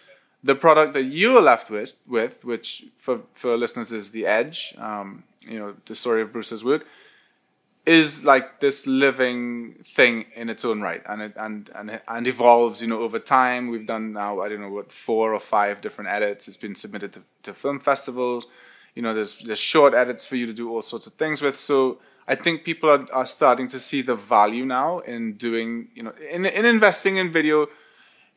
the 0.41 0.55
product 0.55 0.93
that 0.93 1.03
you 1.19 1.37
are 1.37 1.45
left 1.53 1.69
with, 1.69 1.91
with 2.07 2.45
which 2.51 2.85
for 2.97 3.15
for 3.41 3.57
listeners 3.57 3.91
is 3.91 4.05
the 4.11 4.25
Edge, 4.25 4.73
um, 4.77 5.07
you 5.53 5.59
know, 5.59 5.75
the 5.85 5.95
story 6.03 6.21
of 6.21 6.31
Bruce's 6.31 6.63
work, 6.63 6.87
is 7.85 8.23
like 8.23 8.61
this 8.61 8.87
living 8.87 9.75
thing 9.97 10.15
in 10.33 10.49
its 10.53 10.63
own 10.63 10.79
right, 10.89 11.03
and 11.11 11.21
it 11.21 11.33
and 11.35 11.69
and 11.75 11.99
and 12.07 12.27
evolves, 12.33 12.81
you 12.81 12.87
know, 12.91 13.01
over 13.07 13.19
time. 13.19 13.61
We've 13.73 13.89
done 13.95 14.05
now 14.13 14.39
I 14.43 14.47
don't 14.49 14.61
know 14.61 14.75
what 14.79 14.93
four 14.93 15.33
or 15.37 15.41
five 15.41 15.81
different 15.85 16.09
edits. 16.09 16.47
It's 16.47 16.63
been 16.65 16.77
submitted 16.83 17.11
to, 17.15 17.21
to 17.43 17.53
film 17.53 17.81
festivals. 17.81 18.47
You 18.95 19.01
know, 19.01 19.13
there's 19.13 19.33
there's 19.39 19.65
short 19.73 19.93
edits 19.93 20.23
for 20.25 20.37
you 20.39 20.45
to 20.51 20.55
do 20.61 20.65
all 20.71 20.83
sorts 20.93 21.05
of 21.09 21.13
things 21.23 21.41
with. 21.41 21.57
So 21.57 21.99
I 22.27 22.35
think 22.35 22.63
people 22.63 22.89
are, 22.89 23.05
are 23.13 23.25
starting 23.25 23.67
to 23.69 23.79
see 23.79 24.01
the 24.01 24.15
value 24.15 24.65
now 24.65 24.99
in 24.99 25.33
doing, 25.33 25.89
you 25.93 26.03
know, 26.03 26.13
in, 26.29 26.45
in 26.45 26.65
investing 26.65 27.17
in 27.17 27.31
video. 27.31 27.63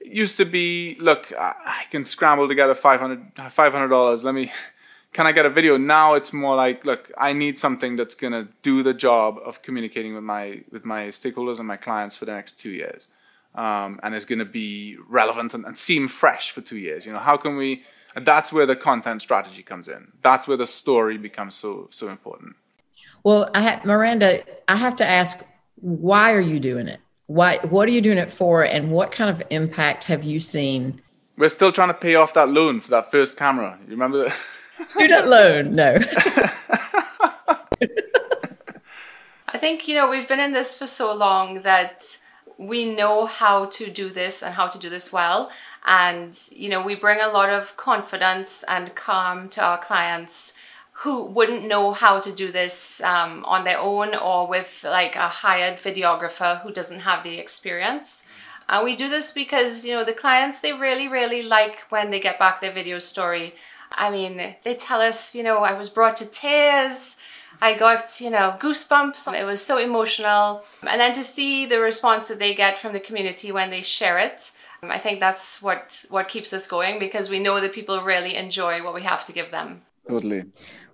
It 0.00 0.12
used 0.12 0.36
to 0.38 0.44
be, 0.44 0.96
look, 1.00 1.32
I 1.38 1.84
can 1.90 2.04
scramble 2.04 2.48
together 2.48 2.74
500 2.74 3.34
$500. 3.36 4.24
Let 4.24 4.34
me, 4.34 4.52
can 5.12 5.26
I 5.26 5.32
get 5.32 5.46
a 5.46 5.50
video? 5.50 5.76
Now 5.76 6.14
it's 6.14 6.32
more 6.32 6.56
like, 6.56 6.84
look, 6.84 7.10
I 7.18 7.32
need 7.32 7.58
something 7.58 7.96
that's 7.96 8.14
going 8.14 8.32
to 8.32 8.48
do 8.62 8.82
the 8.82 8.94
job 8.94 9.38
of 9.44 9.62
communicating 9.62 10.14
with 10.14 10.24
my, 10.24 10.62
with 10.70 10.84
my 10.84 11.04
stakeholders 11.08 11.58
and 11.58 11.68
my 11.68 11.76
clients 11.76 12.16
for 12.16 12.24
the 12.24 12.32
next 12.32 12.58
two 12.58 12.72
years. 12.72 13.08
Um, 13.54 14.00
and 14.02 14.16
is 14.16 14.24
going 14.24 14.40
to 14.40 14.44
be 14.44 14.96
relevant 15.08 15.54
and, 15.54 15.64
and 15.64 15.78
seem 15.78 16.08
fresh 16.08 16.50
for 16.50 16.60
two 16.60 16.76
years. 16.76 17.06
You 17.06 17.12
know, 17.12 17.20
how 17.20 17.36
can 17.36 17.56
we, 17.56 17.84
and 18.16 18.26
that's 18.26 18.52
where 18.52 18.66
the 18.66 18.74
content 18.74 19.22
strategy 19.22 19.62
comes 19.62 19.86
in. 19.86 20.10
That's 20.22 20.48
where 20.48 20.56
the 20.56 20.66
story 20.66 21.18
becomes 21.18 21.54
so, 21.54 21.86
so 21.92 22.08
important. 22.08 22.56
Well, 23.24 23.50
I 23.54 23.62
ha- 23.62 23.80
Miranda, 23.84 24.44
I 24.68 24.76
have 24.76 24.96
to 24.96 25.08
ask, 25.08 25.42
why 25.76 26.32
are 26.32 26.40
you 26.40 26.60
doing 26.60 26.86
it? 26.88 27.00
Why? 27.26 27.58
What 27.70 27.88
are 27.88 27.92
you 27.92 28.02
doing 28.02 28.18
it 28.18 28.30
for? 28.32 28.62
And 28.62 28.92
what 28.92 29.10
kind 29.12 29.30
of 29.30 29.42
impact 29.48 30.04
have 30.04 30.24
you 30.24 30.38
seen? 30.40 31.00
We're 31.38 31.48
still 31.48 31.72
trying 31.72 31.88
to 31.88 31.94
pay 31.94 32.16
off 32.16 32.34
that 32.34 32.50
loan 32.50 32.80
for 32.80 32.90
that 32.90 33.10
first 33.10 33.38
camera. 33.38 33.78
You 33.84 33.92
remember 33.92 34.24
that? 34.24 34.36
Student 34.90 35.26
loan, 35.28 35.74
no. 35.74 35.98
I 39.48 39.58
think 39.58 39.88
you 39.88 39.94
know 39.94 40.10
we've 40.10 40.28
been 40.28 40.40
in 40.40 40.52
this 40.52 40.74
for 40.74 40.86
so 40.86 41.14
long 41.14 41.62
that 41.62 42.18
we 42.58 42.94
know 42.94 43.24
how 43.24 43.66
to 43.66 43.90
do 43.90 44.10
this 44.10 44.42
and 44.42 44.54
how 44.54 44.68
to 44.68 44.78
do 44.78 44.90
this 44.90 45.12
well 45.12 45.50
and 45.86 46.38
you 46.52 46.68
know 46.68 46.82
we 46.82 46.94
bring 46.94 47.20
a 47.20 47.28
lot 47.28 47.48
of 47.50 47.76
confidence 47.76 48.64
and 48.68 48.94
calm 48.94 49.48
to 49.48 49.62
our 49.62 49.78
clients 49.78 50.52
who 50.98 51.24
wouldn't 51.24 51.66
know 51.66 51.92
how 51.92 52.20
to 52.20 52.32
do 52.32 52.52
this 52.52 53.00
um, 53.02 53.44
on 53.44 53.64
their 53.64 53.78
own 53.78 54.14
or 54.14 54.46
with 54.46 54.84
like 54.84 55.16
a 55.16 55.28
hired 55.28 55.78
videographer 55.78 56.62
who 56.62 56.72
doesn't 56.72 57.00
have 57.00 57.24
the 57.24 57.36
experience. 57.38 58.22
And 58.68 58.84
we 58.84 58.94
do 58.96 59.08
this 59.08 59.32
because, 59.32 59.84
you 59.84 59.92
know, 59.92 60.04
the 60.04 60.12
clients, 60.12 60.60
they 60.60 60.72
really, 60.72 61.08
really 61.08 61.42
like 61.42 61.80
when 61.90 62.10
they 62.10 62.20
get 62.20 62.38
back 62.38 62.60
their 62.60 62.72
video 62.72 62.98
story. 63.00 63.54
I 63.92 64.10
mean, 64.10 64.54
they 64.62 64.74
tell 64.74 65.00
us, 65.00 65.34
you 65.34 65.42
know, 65.42 65.58
I 65.58 65.76
was 65.76 65.88
brought 65.88 66.16
to 66.16 66.26
tears. 66.26 67.16
I 67.60 67.74
got, 67.74 68.20
you 68.20 68.30
know, 68.30 68.56
goosebumps. 68.60 69.38
It 69.38 69.44
was 69.44 69.64
so 69.64 69.78
emotional. 69.78 70.64
And 70.86 71.00
then 71.00 71.12
to 71.14 71.24
see 71.24 71.66
the 71.66 71.80
response 71.80 72.28
that 72.28 72.38
they 72.38 72.54
get 72.54 72.78
from 72.78 72.92
the 72.92 73.00
community 73.00 73.52
when 73.52 73.70
they 73.70 73.82
share 73.82 74.18
it, 74.18 74.52
I 74.82 74.98
think 74.98 75.18
that's 75.18 75.60
what, 75.60 76.04
what 76.08 76.28
keeps 76.28 76.52
us 76.52 76.66
going 76.66 76.98
because 76.98 77.28
we 77.28 77.40
know 77.40 77.60
that 77.60 77.72
people 77.72 78.00
really 78.02 78.36
enjoy 78.36 78.82
what 78.82 78.94
we 78.94 79.02
have 79.02 79.24
to 79.26 79.32
give 79.32 79.50
them. 79.50 79.82
Totally. 80.08 80.44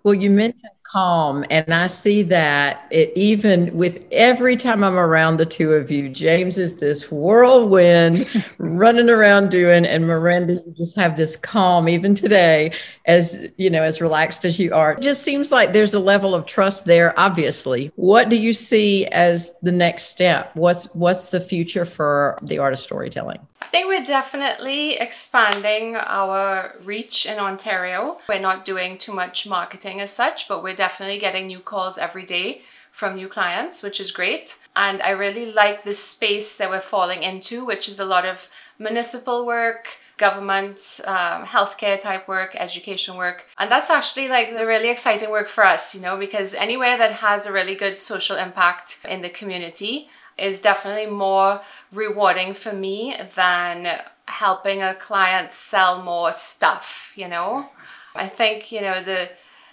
Well, 0.03 0.15
you 0.15 0.31
mentioned 0.31 0.71
calm, 0.91 1.45
and 1.51 1.73
I 1.73 1.87
see 1.87 2.23
that 2.23 2.87
it 2.91 3.13
even 3.15 3.77
with 3.77 4.07
every 4.11 4.57
time 4.57 4.83
I'm 4.83 4.99
around 4.99 5.37
the 5.37 5.47
two 5.47 5.73
of 5.73 5.91
you, 5.91 6.09
James 6.09 6.59
is 6.59 6.77
this 6.77 7.11
whirlwind 7.11 8.27
running 8.59 9.09
around 9.09 9.51
doing, 9.51 9.85
and 9.87 10.07
Miranda, 10.07 10.55
you 10.55 10.75
just 10.77 10.97
have 10.97 11.17
this 11.17 11.37
calm 11.37 11.89
even 11.89 12.15
today, 12.15 12.73
as 13.07 13.49
you 13.57 13.71
know, 13.71 13.83
as 13.83 14.01
relaxed 14.01 14.45
as 14.45 14.59
you 14.59 14.75
are. 14.75 14.93
It 14.93 15.03
just 15.03 15.23
seems 15.23 15.53
like 15.53 15.73
there's 15.73 15.95
a 15.95 16.01
level 16.01 16.35
of 16.35 16.47
trust 16.47 16.87
there, 16.87 17.19
obviously. 17.19 17.93
What 17.97 18.29
do 18.29 18.37
you 18.37 18.53
see 18.53 19.07
as 19.07 19.53
the 19.63 19.73
next 19.73 20.05
step? 20.05 20.51
What's 20.55 20.87
what's 20.95 21.31
the 21.31 21.41
future 21.41 21.85
for 21.85 22.39
the 22.43 22.59
art 22.59 22.73
of 22.73 22.79
storytelling? 22.79 23.41
I 23.63 23.67
think 23.67 23.89
we're 23.89 24.05
definitely 24.05 24.95
expanding 24.95 25.95
our 25.95 26.75
reach 26.83 27.27
in 27.27 27.39
Ontario. 27.39 28.19
We're 28.29 28.41
not 28.41 28.65
doing 28.65 28.97
too 28.97 29.13
much 29.13 29.47
marketing 29.47 29.90
as 29.99 30.13
such, 30.13 30.47
but 30.47 30.63
we're 30.63 30.77
definitely 30.77 31.19
getting 31.19 31.47
new 31.47 31.61
calls 31.61 31.97
every 31.97 32.27
day 32.27 32.61
from 32.93 33.15
new 33.15 33.29
clients, 33.29 33.83
which 33.83 33.99
is 33.99 34.11
great. 34.11 34.57
And 34.77 35.01
I 35.01 35.11
really 35.11 35.51
like 35.51 35.85
this 35.85 35.99
space 35.99 36.57
that 36.57 36.69
we're 36.69 36.83
falling 36.83 37.23
into, 37.23 37.65
which 37.65 37.89
is 37.89 37.99
a 37.99 38.05
lot 38.05 38.27
of 38.27 38.49
municipal 38.79 39.47
work, 39.47 39.89
government, 40.19 41.01
um, 41.07 41.47
healthcare 41.47 41.99
type 41.99 42.29
work, 42.29 42.55
education 42.55 43.17
work. 43.17 43.47
And 43.59 43.71
that's 43.71 43.89
actually 43.89 44.29
like 44.29 44.55
the 44.55 44.67
really 44.67 44.91
exciting 44.91 45.31
work 45.31 45.49
for 45.49 45.65
us, 45.65 45.95
you 45.95 46.01
know, 46.03 46.19
because 46.19 46.53
anywhere 46.53 46.99
that 46.99 47.13
has 47.13 47.47
a 47.47 47.53
really 47.53 47.75
good 47.75 47.97
social 47.97 48.37
impact 48.37 48.99
in 49.09 49.23
the 49.23 49.31
community 49.31 50.09
is 50.37 50.61
definitely 50.61 51.11
more 51.11 51.63
rewarding 51.93 52.55
for 52.55 52.73
me 52.73 53.17
than 53.35 54.01
helping 54.27 54.83
a 54.83 54.95
client 54.95 55.53
sell 55.53 56.03
more 56.03 56.33
stuff, 56.33 57.13
you 57.17 57.29
know. 57.29 57.69
I 58.15 58.29
think, 58.29 58.73
you 58.73 58.81
know, 58.81 59.03
the 59.03 59.31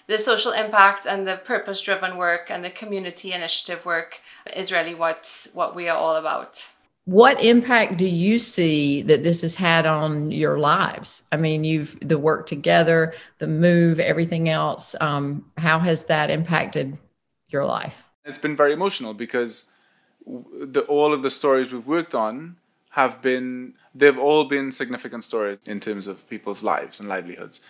the 0.08 0.18
social 0.18 0.52
impact 0.52 1.06
and 1.06 1.28
the 1.28 1.38
purpose 1.38 1.82
driven 1.82 2.18
work 2.18 2.50
and 2.50 2.64
the 2.64 2.70
community 2.70 3.34
initiative 3.34 3.86
work 3.86 4.20
is 4.56 4.72
really 4.72 4.96
what 4.96 5.48
what 5.54 5.76
we 5.76 5.90
are 5.90 5.98
all 5.98 6.16
about. 6.16 6.66
What 7.06 7.42
impact 7.42 7.98
do 7.98 8.06
you 8.06 8.38
see 8.38 9.02
that 9.04 9.24
this 9.24 9.42
has 9.42 9.56
had 9.56 9.86
on 9.86 10.32
your 10.32 10.60
lives? 10.60 11.24
I 11.32 11.38
mean 11.38 11.64
you've 11.64 11.98
the 12.00 12.18
work 12.18 12.48
together 12.48 13.14
the 13.38 13.48
move 13.48 14.00
everything 14.00 14.50
else 14.50 14.96
um, 15.02 15.46
how 15.58 15.80
has 15.80 16.06
that 16.06 16.30
impacted 16.30 16.98
your 17.50 17.66
life? 17.66 18.10
It's 18.26 18.38
been 18.38 18.56
very 18.56 18.74
emotional 18.74 19.14
because 19.14 19.72
the, 20.26 20.82
all 20.90 21.14
of 21.14 21.24
the 21.24 21.30
stories 21.30 21.72
we've 21.72 21.88
worked 21.88 22.16
on 22.16 22.58
have 22.92 23.22
been 23.22 23.74
they've 23.94 24.18
all 24.18 24.46
been 24.46 24.72
significant 24.72 25.24
stories 25.24 25.60
in 25.66 25.80
terms 25.80 26.08
of 26.08 26.28
people's 26.30 26.64
lives 26.64 27.00
and 27.00 27.10
livelihoods 27.10 27.62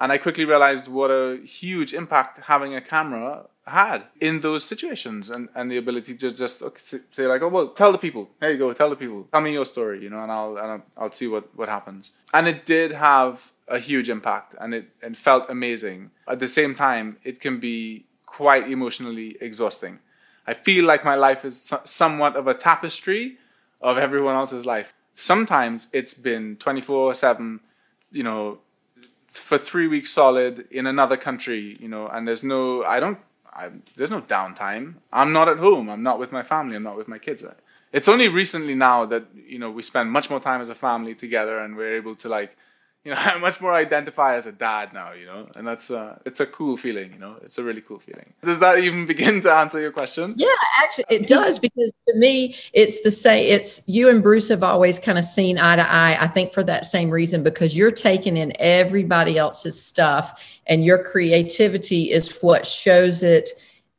and 0.00 0.10
i 0.12 0.18
quickly 0.18 0.44
realized 0.44 0.88
what 0.88 1.10
a 1.10 1.38
huge 1.44 1.94
impact 1.94 2.40
having 2.44 2.74
a 2.74 2.80
camera 2.80 3.46
had 3.70 4.04
in 4.20 4.40
those 4.40 4.64
situations 4.64 5.30
and, 5.30 5.48
and 5.54 5.70
the 5.70 5.76
ability 5.76 6.14
to 6.14 6.30
just 6.32 6.62
say 7.14 7.26
like 7.26 7.42
oh 7.42 7.48
well 7.48 7.68
tell 7.68 7.92
the 7.92 7.98
people. 7.98 8.28
There 8.40 8.50
you 8.50 8.58
go 8.58 8.72
tell 8.72 8.90
the 8.90 8.96
people. 8.96 9.24
Tell 9.24 9.40
me 9.40 9.52
your 9.52 9.64
story 9.64 10.02
you 10.02 10.10
know 10.10 10.22
and 10.22 10.32
I'll 10.32 10.56
and 10.56 10.66
I'll, 10.72 10.82
I'll 10.96 11.12
see 11.12 11.28
what 11.28 11.56
what 11.56 11.68
happens. 11.68 12.12
And 12.34 12.46
it 12.48 12.66
did 12.66 12.92
have 12.92 13.52
a 13.68 13.78
huge 13.78 14.08
impact 14.08 14.54
and 14.60 14.74
it 14.74 14.88
and 15.02 15.16
felt 15.16 15.48
amazing. 15.48 16.10
At 16.28 16.38
the 16.38 16.48
same 16.48 16.74
time 16.74 17.18
it 17.24 17.40
can 17.40 17.60
be 17.60 18.04
quite 18.26 18.68
emotionally 18.68 19.36
exhausting. 19.40 20.00
I 20.46 20.54
feel 20.54 20.84
like 20.84 21.04
my 21.04 21.14
life 21.14 21.44
is 21.44 21.72
somewhat 21.84 22.34
of 22.36 22.46
a 22.46 22.54
tapestry 22.54 23.38
of 23.80 23.98
everyone 23.98 24.34
else's 24.34 24.66
life. 24.66 24.94
Sometimes 25.14 25.88
it's 25.92 26.14
been 26.14 26.56
24 26.56 27.14
7 27.14 27.60
you 28.12 28.24
know 28.24 28.58
for 29.30 29.58
three 29.58 29.86
weeks 29.86 30.12
solid 30.12 30.66
in 30.70 30.86
another 30.86 31.16
country 31.16 31.76
you 31.80 31.88
know 31.88 32.06
and 32.08 32.26
there's 32.26 32.44
no 32.44 32.84
i 32.84 33.00
don't 33.00 33.18
I, 33.52 33.70
there's 33.96 34.10
no 34.10 34.20
downtime. 34.22 34.94
I'm 35.12 35.32
not 35.32 35.48
at 35.48 35.58
home. 35.58 35.90
I'm 35.90 36.02
not 36.02 36.18
with 36.18 36.32
my 36.32 36.42
family. 36.42 36.76
I'm 36.76 36.82
not 36.82 36.96
with 36.96 37.08
my 37.08 37.18
kids. 37.18 37.44
It's 37.92 38.08
only 38.08 38.28
recently 38.28 38.74
now 38.74 39.04
that 39.06 39.24
you 39.34 39.58
know 39.58 39.70
we 39.70 39.82
spend 39.82 40.10
much 40.10 40.30
more 40.30 40.40
time 40.40 40.60
as 40.60 40.68
a 40.68 40.74
family 40.74 41.14
together, 41.14 41.58
and 41.58 41.76
we're 41.76 41.94
able 41.94 42.14
to 42.16 42.28
like 42.28 42.56
you 43.04 43.12
know, 43.12 43.16
I 43.20 43.38
much 43.38 43.60
more 43.60 43.72
identify 43.72 44.34
as 44.34 44.46
a 44.46 44.52
dad 44.52 44.92
now, 44.92 45.12
you 45.12 45.26
know, 45.26 45.48
and 45.56 45.66
that's 45.66 45.90
uh, 45.90 46.18
it's 46.26 46.40
a 46.40 46.46
cool 46.46 46.76
feeling, 46.76 47.12
you 47.12 47.18
know, 47.18 47.36
it's 47.42 47.58
a 47.58 47.64
really 47.64 47.80
cool 47.80 47.98
feeling. 47.98 48.32
Does 48.42 48.60
that 48.60 48.78
even 48.78 49.06
begin 49.14 49.40
to 49.42 49.52
answer 49.52 49.80
your 49.80 49.92
question? 49.92 50.34
Yeah, 50.36 50.48
actually, 50.82 51.06
it 51.08 51.26
does 51.26 51.58
because 51.58 51.92
to 52.08 52.16
me, 52.16 52.56
it's 52.72 53.02
the 53.02 53.10
same. 53.10 53.46
It's 53.46 53.82
you 53.88 54.08
and 54.08 54.22
Bruce 54.22 54.48
have 54.48 54.62
always 54.62 54.98
kind 54.98 55.18
of 55.18 55.24
seen 55.24 55.58
eye 55.58 55.76
to 55.76 55.90
eye. 55.90 56.16
I 56.20 56.26
think 56.26 56.52
for 56.52 56.62
that 56.64 56.84
same 56.84 57.10
reason 57.10 57.42
because 57.42 57.76
you're 57.76 57.90
taking 57.90 58.36
in 58.36 58.52
everybody 58.58 59.38
else's 59.38 59.80
stuff, 59.82 60.42
and 60.66 60.84
your 60.84 61.02
creativity 61.02 62.10
is 62.10 62.30
what 62.42 62.66
shows 62.66 63.22
it 63.22 63.50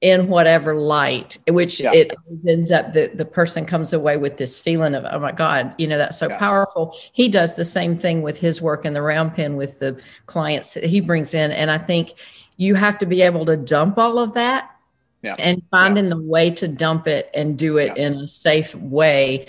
in 0.02 0.28
whatever 0.28 0.74
light, 0.76 1.38
which 1.48 1.80
yeah. 1.80 1.94
it 1.94 2.12
ends 2.48 2.72
up 2.72 2.92
the, 2.92 3.12
the 3.14 3.26
person 3.26 3.66
comes 3.66 3.94
away 3.94 4.18
with 4.18 4.38
this 4.38 4.58
feeling 4.58 4.96
of, 4.96 5.06
oh 5.10 5.20
my 5.20 5.32
God, 5.32 5.76
you 5.78 5.86
know, 5.86 5.98
that's 5.98 6.18
so 6.18 6.28
yeah. 6.28 6.40
powerful. 6.40 6.96
He 7.14 7.30
does 7.30 7.56
the 7.56 7.66
same 7.66 7.94
thing 7.94 8.24
with 8.24 8.40
his 8.40 8.62
work 8.62 8.84
in 8.84 8.94
the 8.94 9.02
round 9.04 9.36
pen 9.36 9.56
with 9.56 9.80
the 9.80 10.02
clients 10.26 10.74
that 10.74 10.84
he 10.84 11.02
brings 11.02 11.36
in. 11.36 11.52
And 11.52 11.70
I 11.70 11.78
think 11.78 12.14
you 12.58 12.74
have 12.74 12.98
to 12.98 13.06
be 13.06 13.22
able 13.22 13.46
to 13.46 13.56
dump 13.56 14.00
all 14.00 14.18
of 14.18 14.34
that 14.34 14.76
yeah. 15.22 15.36
and 15.38 15.62
finding 15.70 16.10
the 16.10 16.22
way 16.22 16.50
to 16.50 16.68
dump 16.68 17.08
it 17.08 17.30
and 17.36 17.58
do 17.58 17.78
it 17.78 17.96
in 17.96 18.14
a 18.14 18.28
safe 18.28 18.74
way 18.76 19.46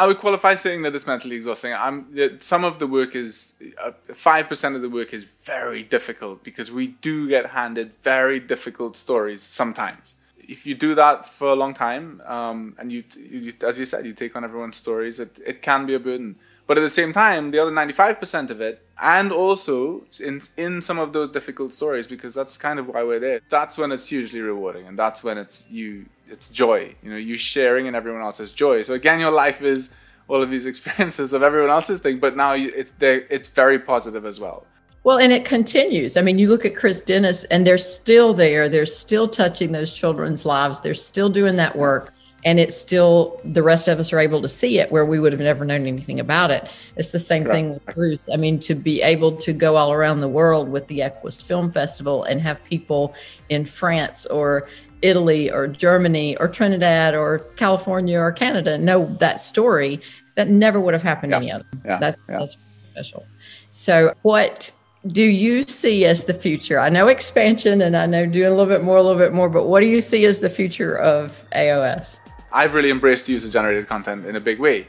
I 0.00 0.06
would 0.06 0.18
qualify 0.18 0.54
saying 0.54 0.80
that 0.82 0.94
it's 0.94 1.06
mentally 1.06 1.36
exhausting. 1.36 1.74
I'm 1.74 2.06
some 2.40 2.64
of 2.64 2.78
the 2.78 2.86
work 2.86 3.14
is 3.14 3.62
uh, 3.78 3.92
five 4.14 4.46
uh, 4.46 4.48
percent 4.48 4.74
of 4.74 4.80
the 4.80 4.88
work 4.88 5.12
is 5.12 5.24
very 5.24 5.82
difficult 5.82 6.42
because 6.42 6.72
we 6.72 6.86
do 7.08 7.28
get 7.28 7.50
handed 7.50 7.92
very 8.02 8.40
difficult 8.40 8.96
stories 8.96 9.42
sometimes. 9.42 10.16
If 10.38 10.66
you 10.66 10.74
do 10.74 10.94
that 10.94 11.28
for 11.28 11.48
a 11.48 11.54
long 11.54 11.74
time, 11.74 12.22
um, 12.24 12.74
and 12.78 12.90
you, 12.90 13.04
you, 13.18 13.52
as 13.60 13.78
you 13.78 13.84
said, 13.84 14.06
you 14.06 14.14
take 14.14 14.34
on 14.36 14.42
everyone's 14.42 14.78
stories, 14.78 15.20
it, 15.20 15.38
it 15.46 15.60
can 15.60 15.84
be 15.84 15.94
a 15.94 16.00
burden. 16.00 16.36
But 16.66 16.78
at 16.78 16.80
the 16.80 16.96
same 17.00 17.12
time, 17.12 17.50
the 17.50 17.58
other 17.58 17.70
95% 17.70 18.50
of 18.50 18.60
it, 18.62 18.82
and 19.02 19.30
also 19.32 20.04
in, 20.24 20.40
in 20.56 20.80
some 20.80 20.98
of 20.98 21.12
those 21.12 21.28
difficult 21.28 21.74
stories, 21.74 22.06
because 22.06 22.34
that's 22.34 22.56
kind 22.56 22.78
of 22.78 22.88
why 22.88 23.02
we're 23.02 23.20
there, 23.20 23.40
that's 23.50 23.76
when 23.76 23.92
it's 23.92 24.08
hugely 24.08 24.40
rewarding. 24.40 24.86
And 24.86 24.98
that's 24.98 25.22
when 25.22 25.36
it's 25.36 25.70
you, 25.70 26.06
it's 26.30 26.48
joy. 26.48 26.94
You 27.02 27.10
know, 27.10 27.16
you 27.16 27.36
sharing 27.36 27.86
in 27.86 27.94
everyone 27.94 28.22
else's 28.22 28.52
joy. 28.52 28.82
So 28.82 28.94
again, 28.94 29.20
your 29.20 29.30
life 29.30 29.62
is 29.62 29.94
all 30.28 30.42
of 30.42 30.50
these 30.50 30.66
experiences 30.72 31.32
of 31.32 31.42
everyone 31.42 31.70
else's 31.70 32.00
thing, 32.00 32.18
but 32.18 32.36
now 32.36 32.52
you, 32.52 32.72
it's, 32.74 32.92
it's 33.00 33.48
very 33.48 33.78
positive 33.78 34.24
as 34.24 34.40
well. 34.40 34.66
Well, 35.02 35.18
and 35.18 35.32
it 35.32 35.46
continues. 35.46 36.18
I 36.18 36.22
mean, 36.22 36.36
you 36.36 36.50
look 36.50 36.66
at 36.66 36.76
Chris 36.76 37.00
Dennis, 37.00 37.44
and 37.44 37.66
they're 37.66 37.78
still 37.78 38.34
there. 38.34 38.68
They're 38.68 38.84
still 38.84 39.28
touching 39.28 39.72
those 39.72 39.94
children's 39.94 40.44
lives. 40.44 40.80
They're 40.80 40.92
still 40.92 41.30
doing 41.30 41.56
that 41.56 41.74
work 41.74 42.12
and 42.44 42.58
it's 42.58 42.76
still 42.76 43.40
the 43.44 43.62
rest 43.62 43.88
of 43.88 43.98
us 43.98 44.12
are 44.12 44.18
able 44.18 44.40
to 44.40 44.48
see 44.48 44.78
it 44.78 44.90
where 44.90 45.04
we 45.04 45.20
would 45.20 45.32
have 45.32 45.40
never 45.40 45.64
known 45.64 45.86
anything 45.86 46.20
about 46.20 46.50
it. 46.50 46.68
It's 46.96 47.10
the 47.10 47.18
same 47.18 47.44
right. 47.44 47.52
thing 47.52 47.70
with 47.74 47.86
Bruce. 47.94 48.28
I 48.32 48.36
mean, 48.36 48.58
to 48.60 48.74
be 48.74 49.02
able 49.02 49.36
to 49.38 49.52
go 49.52 49.76
all 49.76 49.92
around 49.92 50.20
the 50.20 50.28
world 50.28 50.68
with 50.68 50.86
the 50.86 51.02
Equus 51.02 51.42
Film 51.42 51.70
Festival 51.70 52.24
and 52.24 52.40
have 52.40 52.62
people 52.64 53.14
in 53.50 53.64
France 53.64 54.26
or 54.26 54.68
Italy 55.02 55.50
or 55.50 55.66
Germany 55.66 56.36
or 56.36 56.48
Trinidad 56.48 57.14
or 57.14 57.40
California 57.56 58.18
or 58.18 58.32
Canada 58.32 58.78
know 58.78 59.06
that 59.20 59.40
story 59.40 60.00
that 60.34 60.48
never 60.48 60.80
would 60.80 60.94
have 60.94 61.02
happened 61.02 61.30
yeah. 61.32 61.36
any 61.36 61.52
other. 61.52 61.66
Yeah. 61.84 61.98
That's, 61.98 62.16
yeah. 62.28 62.38
that's 62.38 62.56
special. 62.92 63.24
So, 63.70 64.14
what 64.22 64.72
do 65.06 65.22
you 65.22 65.62
see 65.62 66.04
as 66.04 66.24
the 66.24 66.34
future? 66.34 66.78
I 66.78 66.88
know 66.88 67.08
expansion 67.08 67.80
and 67.80 67.96
I 67.96 68.06
know 68.06 68.26
doing 68.26 68.48
a 68.48 68.50
little 68.50 68.66
bit 68.66 68.82
more, 68.82 68.96
a 68.96 69.02
little 69.02 69.18
bit 69.18 69.32
more, 69.32 69.48
but 69.48 69.68
what 69.68 69.80
do 69.80 69.86
you 69.86 70.00
see 70.00 70.24
as 70.24 70.40
the 70.40 70.50
future 70.50 70.96
of 70.98 71.44
AOS? 71.52 72.18
I've 72.52 72.74
really 72.74 72.90
embraced 72.90 73.28
user 73.28 73.48
generated 73.48 73.88
content 73.88 74.26
in 74.26 74.36
a 74.36 74.40
big 74.40 74.58
way 74.58 74.86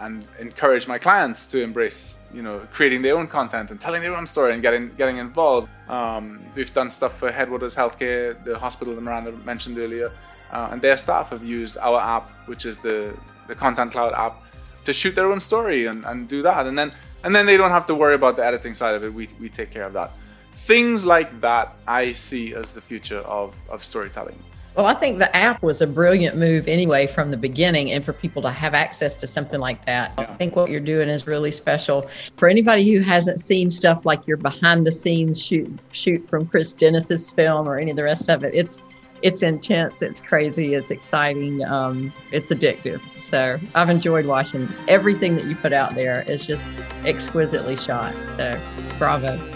and 0.00 0.26
encourage 0.38 0.86
my 0.86 0.98
clients 0.98 1.46
to 1.48 1.62
embrace, 1.62 2.16
you 2.32 2.42
know, 2.42 2.66
creating 2.72 3.02
their 3.02 3.16
own 3.16 3.26
content 3.26 3.70
and 3.70 3.80
telling 3.80 4.02
their 4.02 4.16
own 4.16 4.26
story 4.26 4.52
and 4.52 4.62
getting 4.62 4.90
getting 4.96 5.18
involved. 5.18 5.68
Um, 5.88 6.40
we've 6.54 6.72
done 6.72 6.90
stuff 6.90 7.18
for 7.18 7.30
Headwaters 7.30 7.74
Healthcare, 7.74 8.42
the 8.44 8.58
hospital 8.58 8.94
that 8.94 9.00
Miranda 9.00 9.32
mentioned 9.44 9.78
earlier, 9.78 10.10
uh, 10.52 10.68
and 10.70 10.80
their 10.80 10.96
staff 10.96 11.30
have 11.30 11.44
used 11.44 11.78
our 11.78 12.00
app, 12.00 12.30
which 12.46 12.64
is 12.66 12.78
the 12.78 13.14
the 13.48 13.54
Content 13.54 13.92
Cloud 13.92 14.14
app, 14.14 14.42
to 14.84 14.92
shoot 14.92 15.14
their 15.14 15.30
own 15.30 15.40
story 15.40 15.86
and, 15.86 16.04
and 16.04 16.28
do 16.28 16.42
that. 16.42 16.66
And 16.66 16.78
then 16.78 16.92
and 17.24 17.34
then 17.34 17.46
they 17.46 17.56
don't 17.56 17.70
have 17.70 17.86
to 17.86 17.94
worry 17.94 18.14
about 18.14 18.36
the 18.36 18.44
editing 18.44 18.74
side 18.74 18.94
of 18.94 19.04
it. 19.04 19.12
We 19.12 19.28
we 19.40 19.48
take 19.48 19.70
care 19.70 19.84
of 19.84 19.92
that. 19.94 20.10
Things 20.52 21.04
like 21.04 21.40
that 21.40 21.74
I 21.86 22.12
see 22.12 22.54
as 22.54 22.72
the 22.72 22.80
future 22.80 23.18
of, 23.18 23.54
of 23.68 23.84
storytelling. 23.84 24.38
Well, 24.74 24.86
I 24.86 24.94
think 24.94 25.18
the 25.18 25.34
app 25.36 25.62
was 25.62 25.80
a 25.80 25.86
brilliant 25.86 26.36
move 26.36 26.66
anyway 26.66 27.06
from 27.06 27.30
the 27.30 27.36
beginning, 27.36 27.92
and 27.92 28.04
for 28.04 28.12
people 28.12 28.42
to 28.42 28.50
have 28.50 28.74
access 28.74 29.16
to 29.16 29.26
something 29.26 29.60
like 29.60 29.84
that. 29.86 30.12
Yeah. 30.18 30.26
I 30.28 30.34
think 30.34 30.56
what 30.56 30.68
you're 30.68 30.80
doing 30.80 31.08
is 31.08 31.26
really 31.26 31.52
special. 31.52 32.10
For 32.36 32.48
anybody 32.48 32.92
who 32.92 33.00
hasn't 33.00 33.40
seen 33.40 33.70
stuff 33.70 34.04
like 34.04 34.26
your 34.26 34.36
behind 34.36 34.84
the 34.86 34.92
scenes 34.92 35.40
shoot 35.40 35.70
shoot 35.92 36.28
from 36.28 36.46
Chris 36.46 36.72
Dennis's 36.72 37.30
film 37.30 37.68
or 37.68 37.78
any 37.78 37.92
of 37.92 37.96
the 37.96 38.04
rest 38.04 38.28
of 38.28 38.42
it, 38.42 38.54
it's 38.54 38.82
it's 39.22 39.42
intense, 39.42 40.02
it's 40.02 40.20
crazy, 40.20 40.74
it's 40.74 40.90
exciting, 40.90 41.64
um, 41.64 42.12
it's 42.30 42.50
addictive. 42.50 43.00
So 43.16 43.58
I've 43.74 43.88
enjoyed 43.88 44.26
watching 44.26 44.68
everything 44.86 45.36
that 45.36 45.44
you 45.46 45.54
put 45.56 45.72
out 45.72 45.94
there. 45.94 46.24
It's 46.26 46.46
just 46.46 46.70
exquisitely 47.06 47.76
shot. 47.76 48.12
So 48.14 48.60
bravo. 48.98 49.53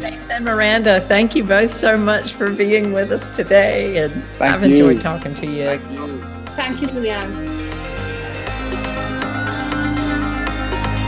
James 0.00 0.28
and 0.30 0.44
Miranda, 0.44 1.00
thank 1.00 1.34
you 1.34 1.44
both 1.44 1.72
so 1.72 1.96
much 1.96 2.34
for 2.34 2.52
being 2.52 2.92
with 2.92 3.10
us 3.10 3.34
today. 3.34 3.98
And 3.98 4.12
thank 4.38 4.52
I've 4.52 4.64
you. 4.64 4.70
enjoyed 4.70 5.00
talking 5.00 5.34
to 5.34 5.46
you. 5.46 5.64
Thank 5.64 5.90
you, 5.90 6.18
thank 6.54 6.80
you 6.80 6.88
Leanne. 6.88 7.46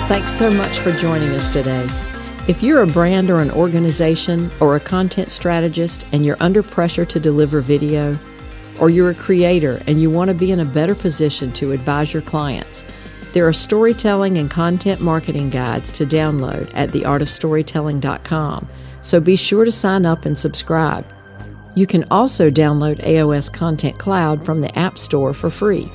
Thanks 0.09 0.33
so 0.33 0.50
much 0.50 0.79
for 0.79 0.90
joining 0.92 1.31
us 1.31 1.50
today. 1.50 1.87
If 2.48 2.64
you're 2.64 2.83
a 2.83 2.87
brand 2.87 3.31
or 3.31 3.38
an 3.38 3.50
organization 3.53 4.50
or 4.59 4.74
a 4.74 4.81
content 4.81 5.31
strategist 5.31 6.05
and 6.12 6.26
you're 6.26 6.37
under 6.40 6.64
pressure 6.64 7.05
to 7.05 7.20
deliver 7.20 7.61
video, 7.61 8.18
or 8.81 8.90
you're 8.90 9.11
a 9.11 9.14
creator 9.14 9.81
and 9.87 10.00
you 10.00 10.11
want 10.11 10.29
to 10.29 10.35
be 10.35 10.50
in 10.50 10.61
a 10.61 10.64
better 10.64 10.94
position 10.94 11.53
to 11.53 11.72
advise 11.72 12.12
your 12.12 12.22
clients, 12.22 12.83
there 13.33 13.47
are 13.47 13.53
storytelling 13.53 14.38
and 14.38 14.51
content 14.51 15.01
marketing 15.01 15.51
guides 15.51 15.90
to 15.93 16.05
download 16.05 16.71
at 16.75 16.90
theartofstorytelling.com 16.90 18.69
so 19.03 19.21
be 19.21 19.37
sure 19.37 19.64
to 19.64 19.73
sign 19.73 20.05
up 20.05 20.25
and 20.25 20.37
subscribe. 20.37 21.07
You 21.75 21.87
can 21.87 22.05
also 22.11 22.51
download 22.51 23.03
AOS 23.05 23.53
Content 23.53 23.99
Cloud 23.99 24.45
from 24.45 24.61
the 24.61 24.77
App 24.79 24.99
Store 24.99 25.33
for 25.33 25.51
free. 25.51 25.90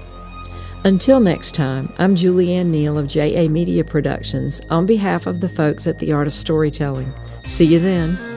Until 0.83 1.19
next 1.19 1.55
time, 1.55 1.91
I'm 1.97 2.15
Julianne 2.15 2.67
Neal 2.67 2.97
of 2.97 3.07
JA 3.07 3.47
Media 3.49 3.83
Productions 3.83 4.61
on 4.69 4.85
behalf 4.85 5.27
of 5.27 5.41
the 5.41 5.49
folks 5.49 5.87
at 5.87 5.99
The 5.99 6.13
Art 6.13 6.27
of 6.27 6.33
Storytelling. 6.33 7.11
See 7.43 7.65
you 7.65 7.79
then. 7.79 8.34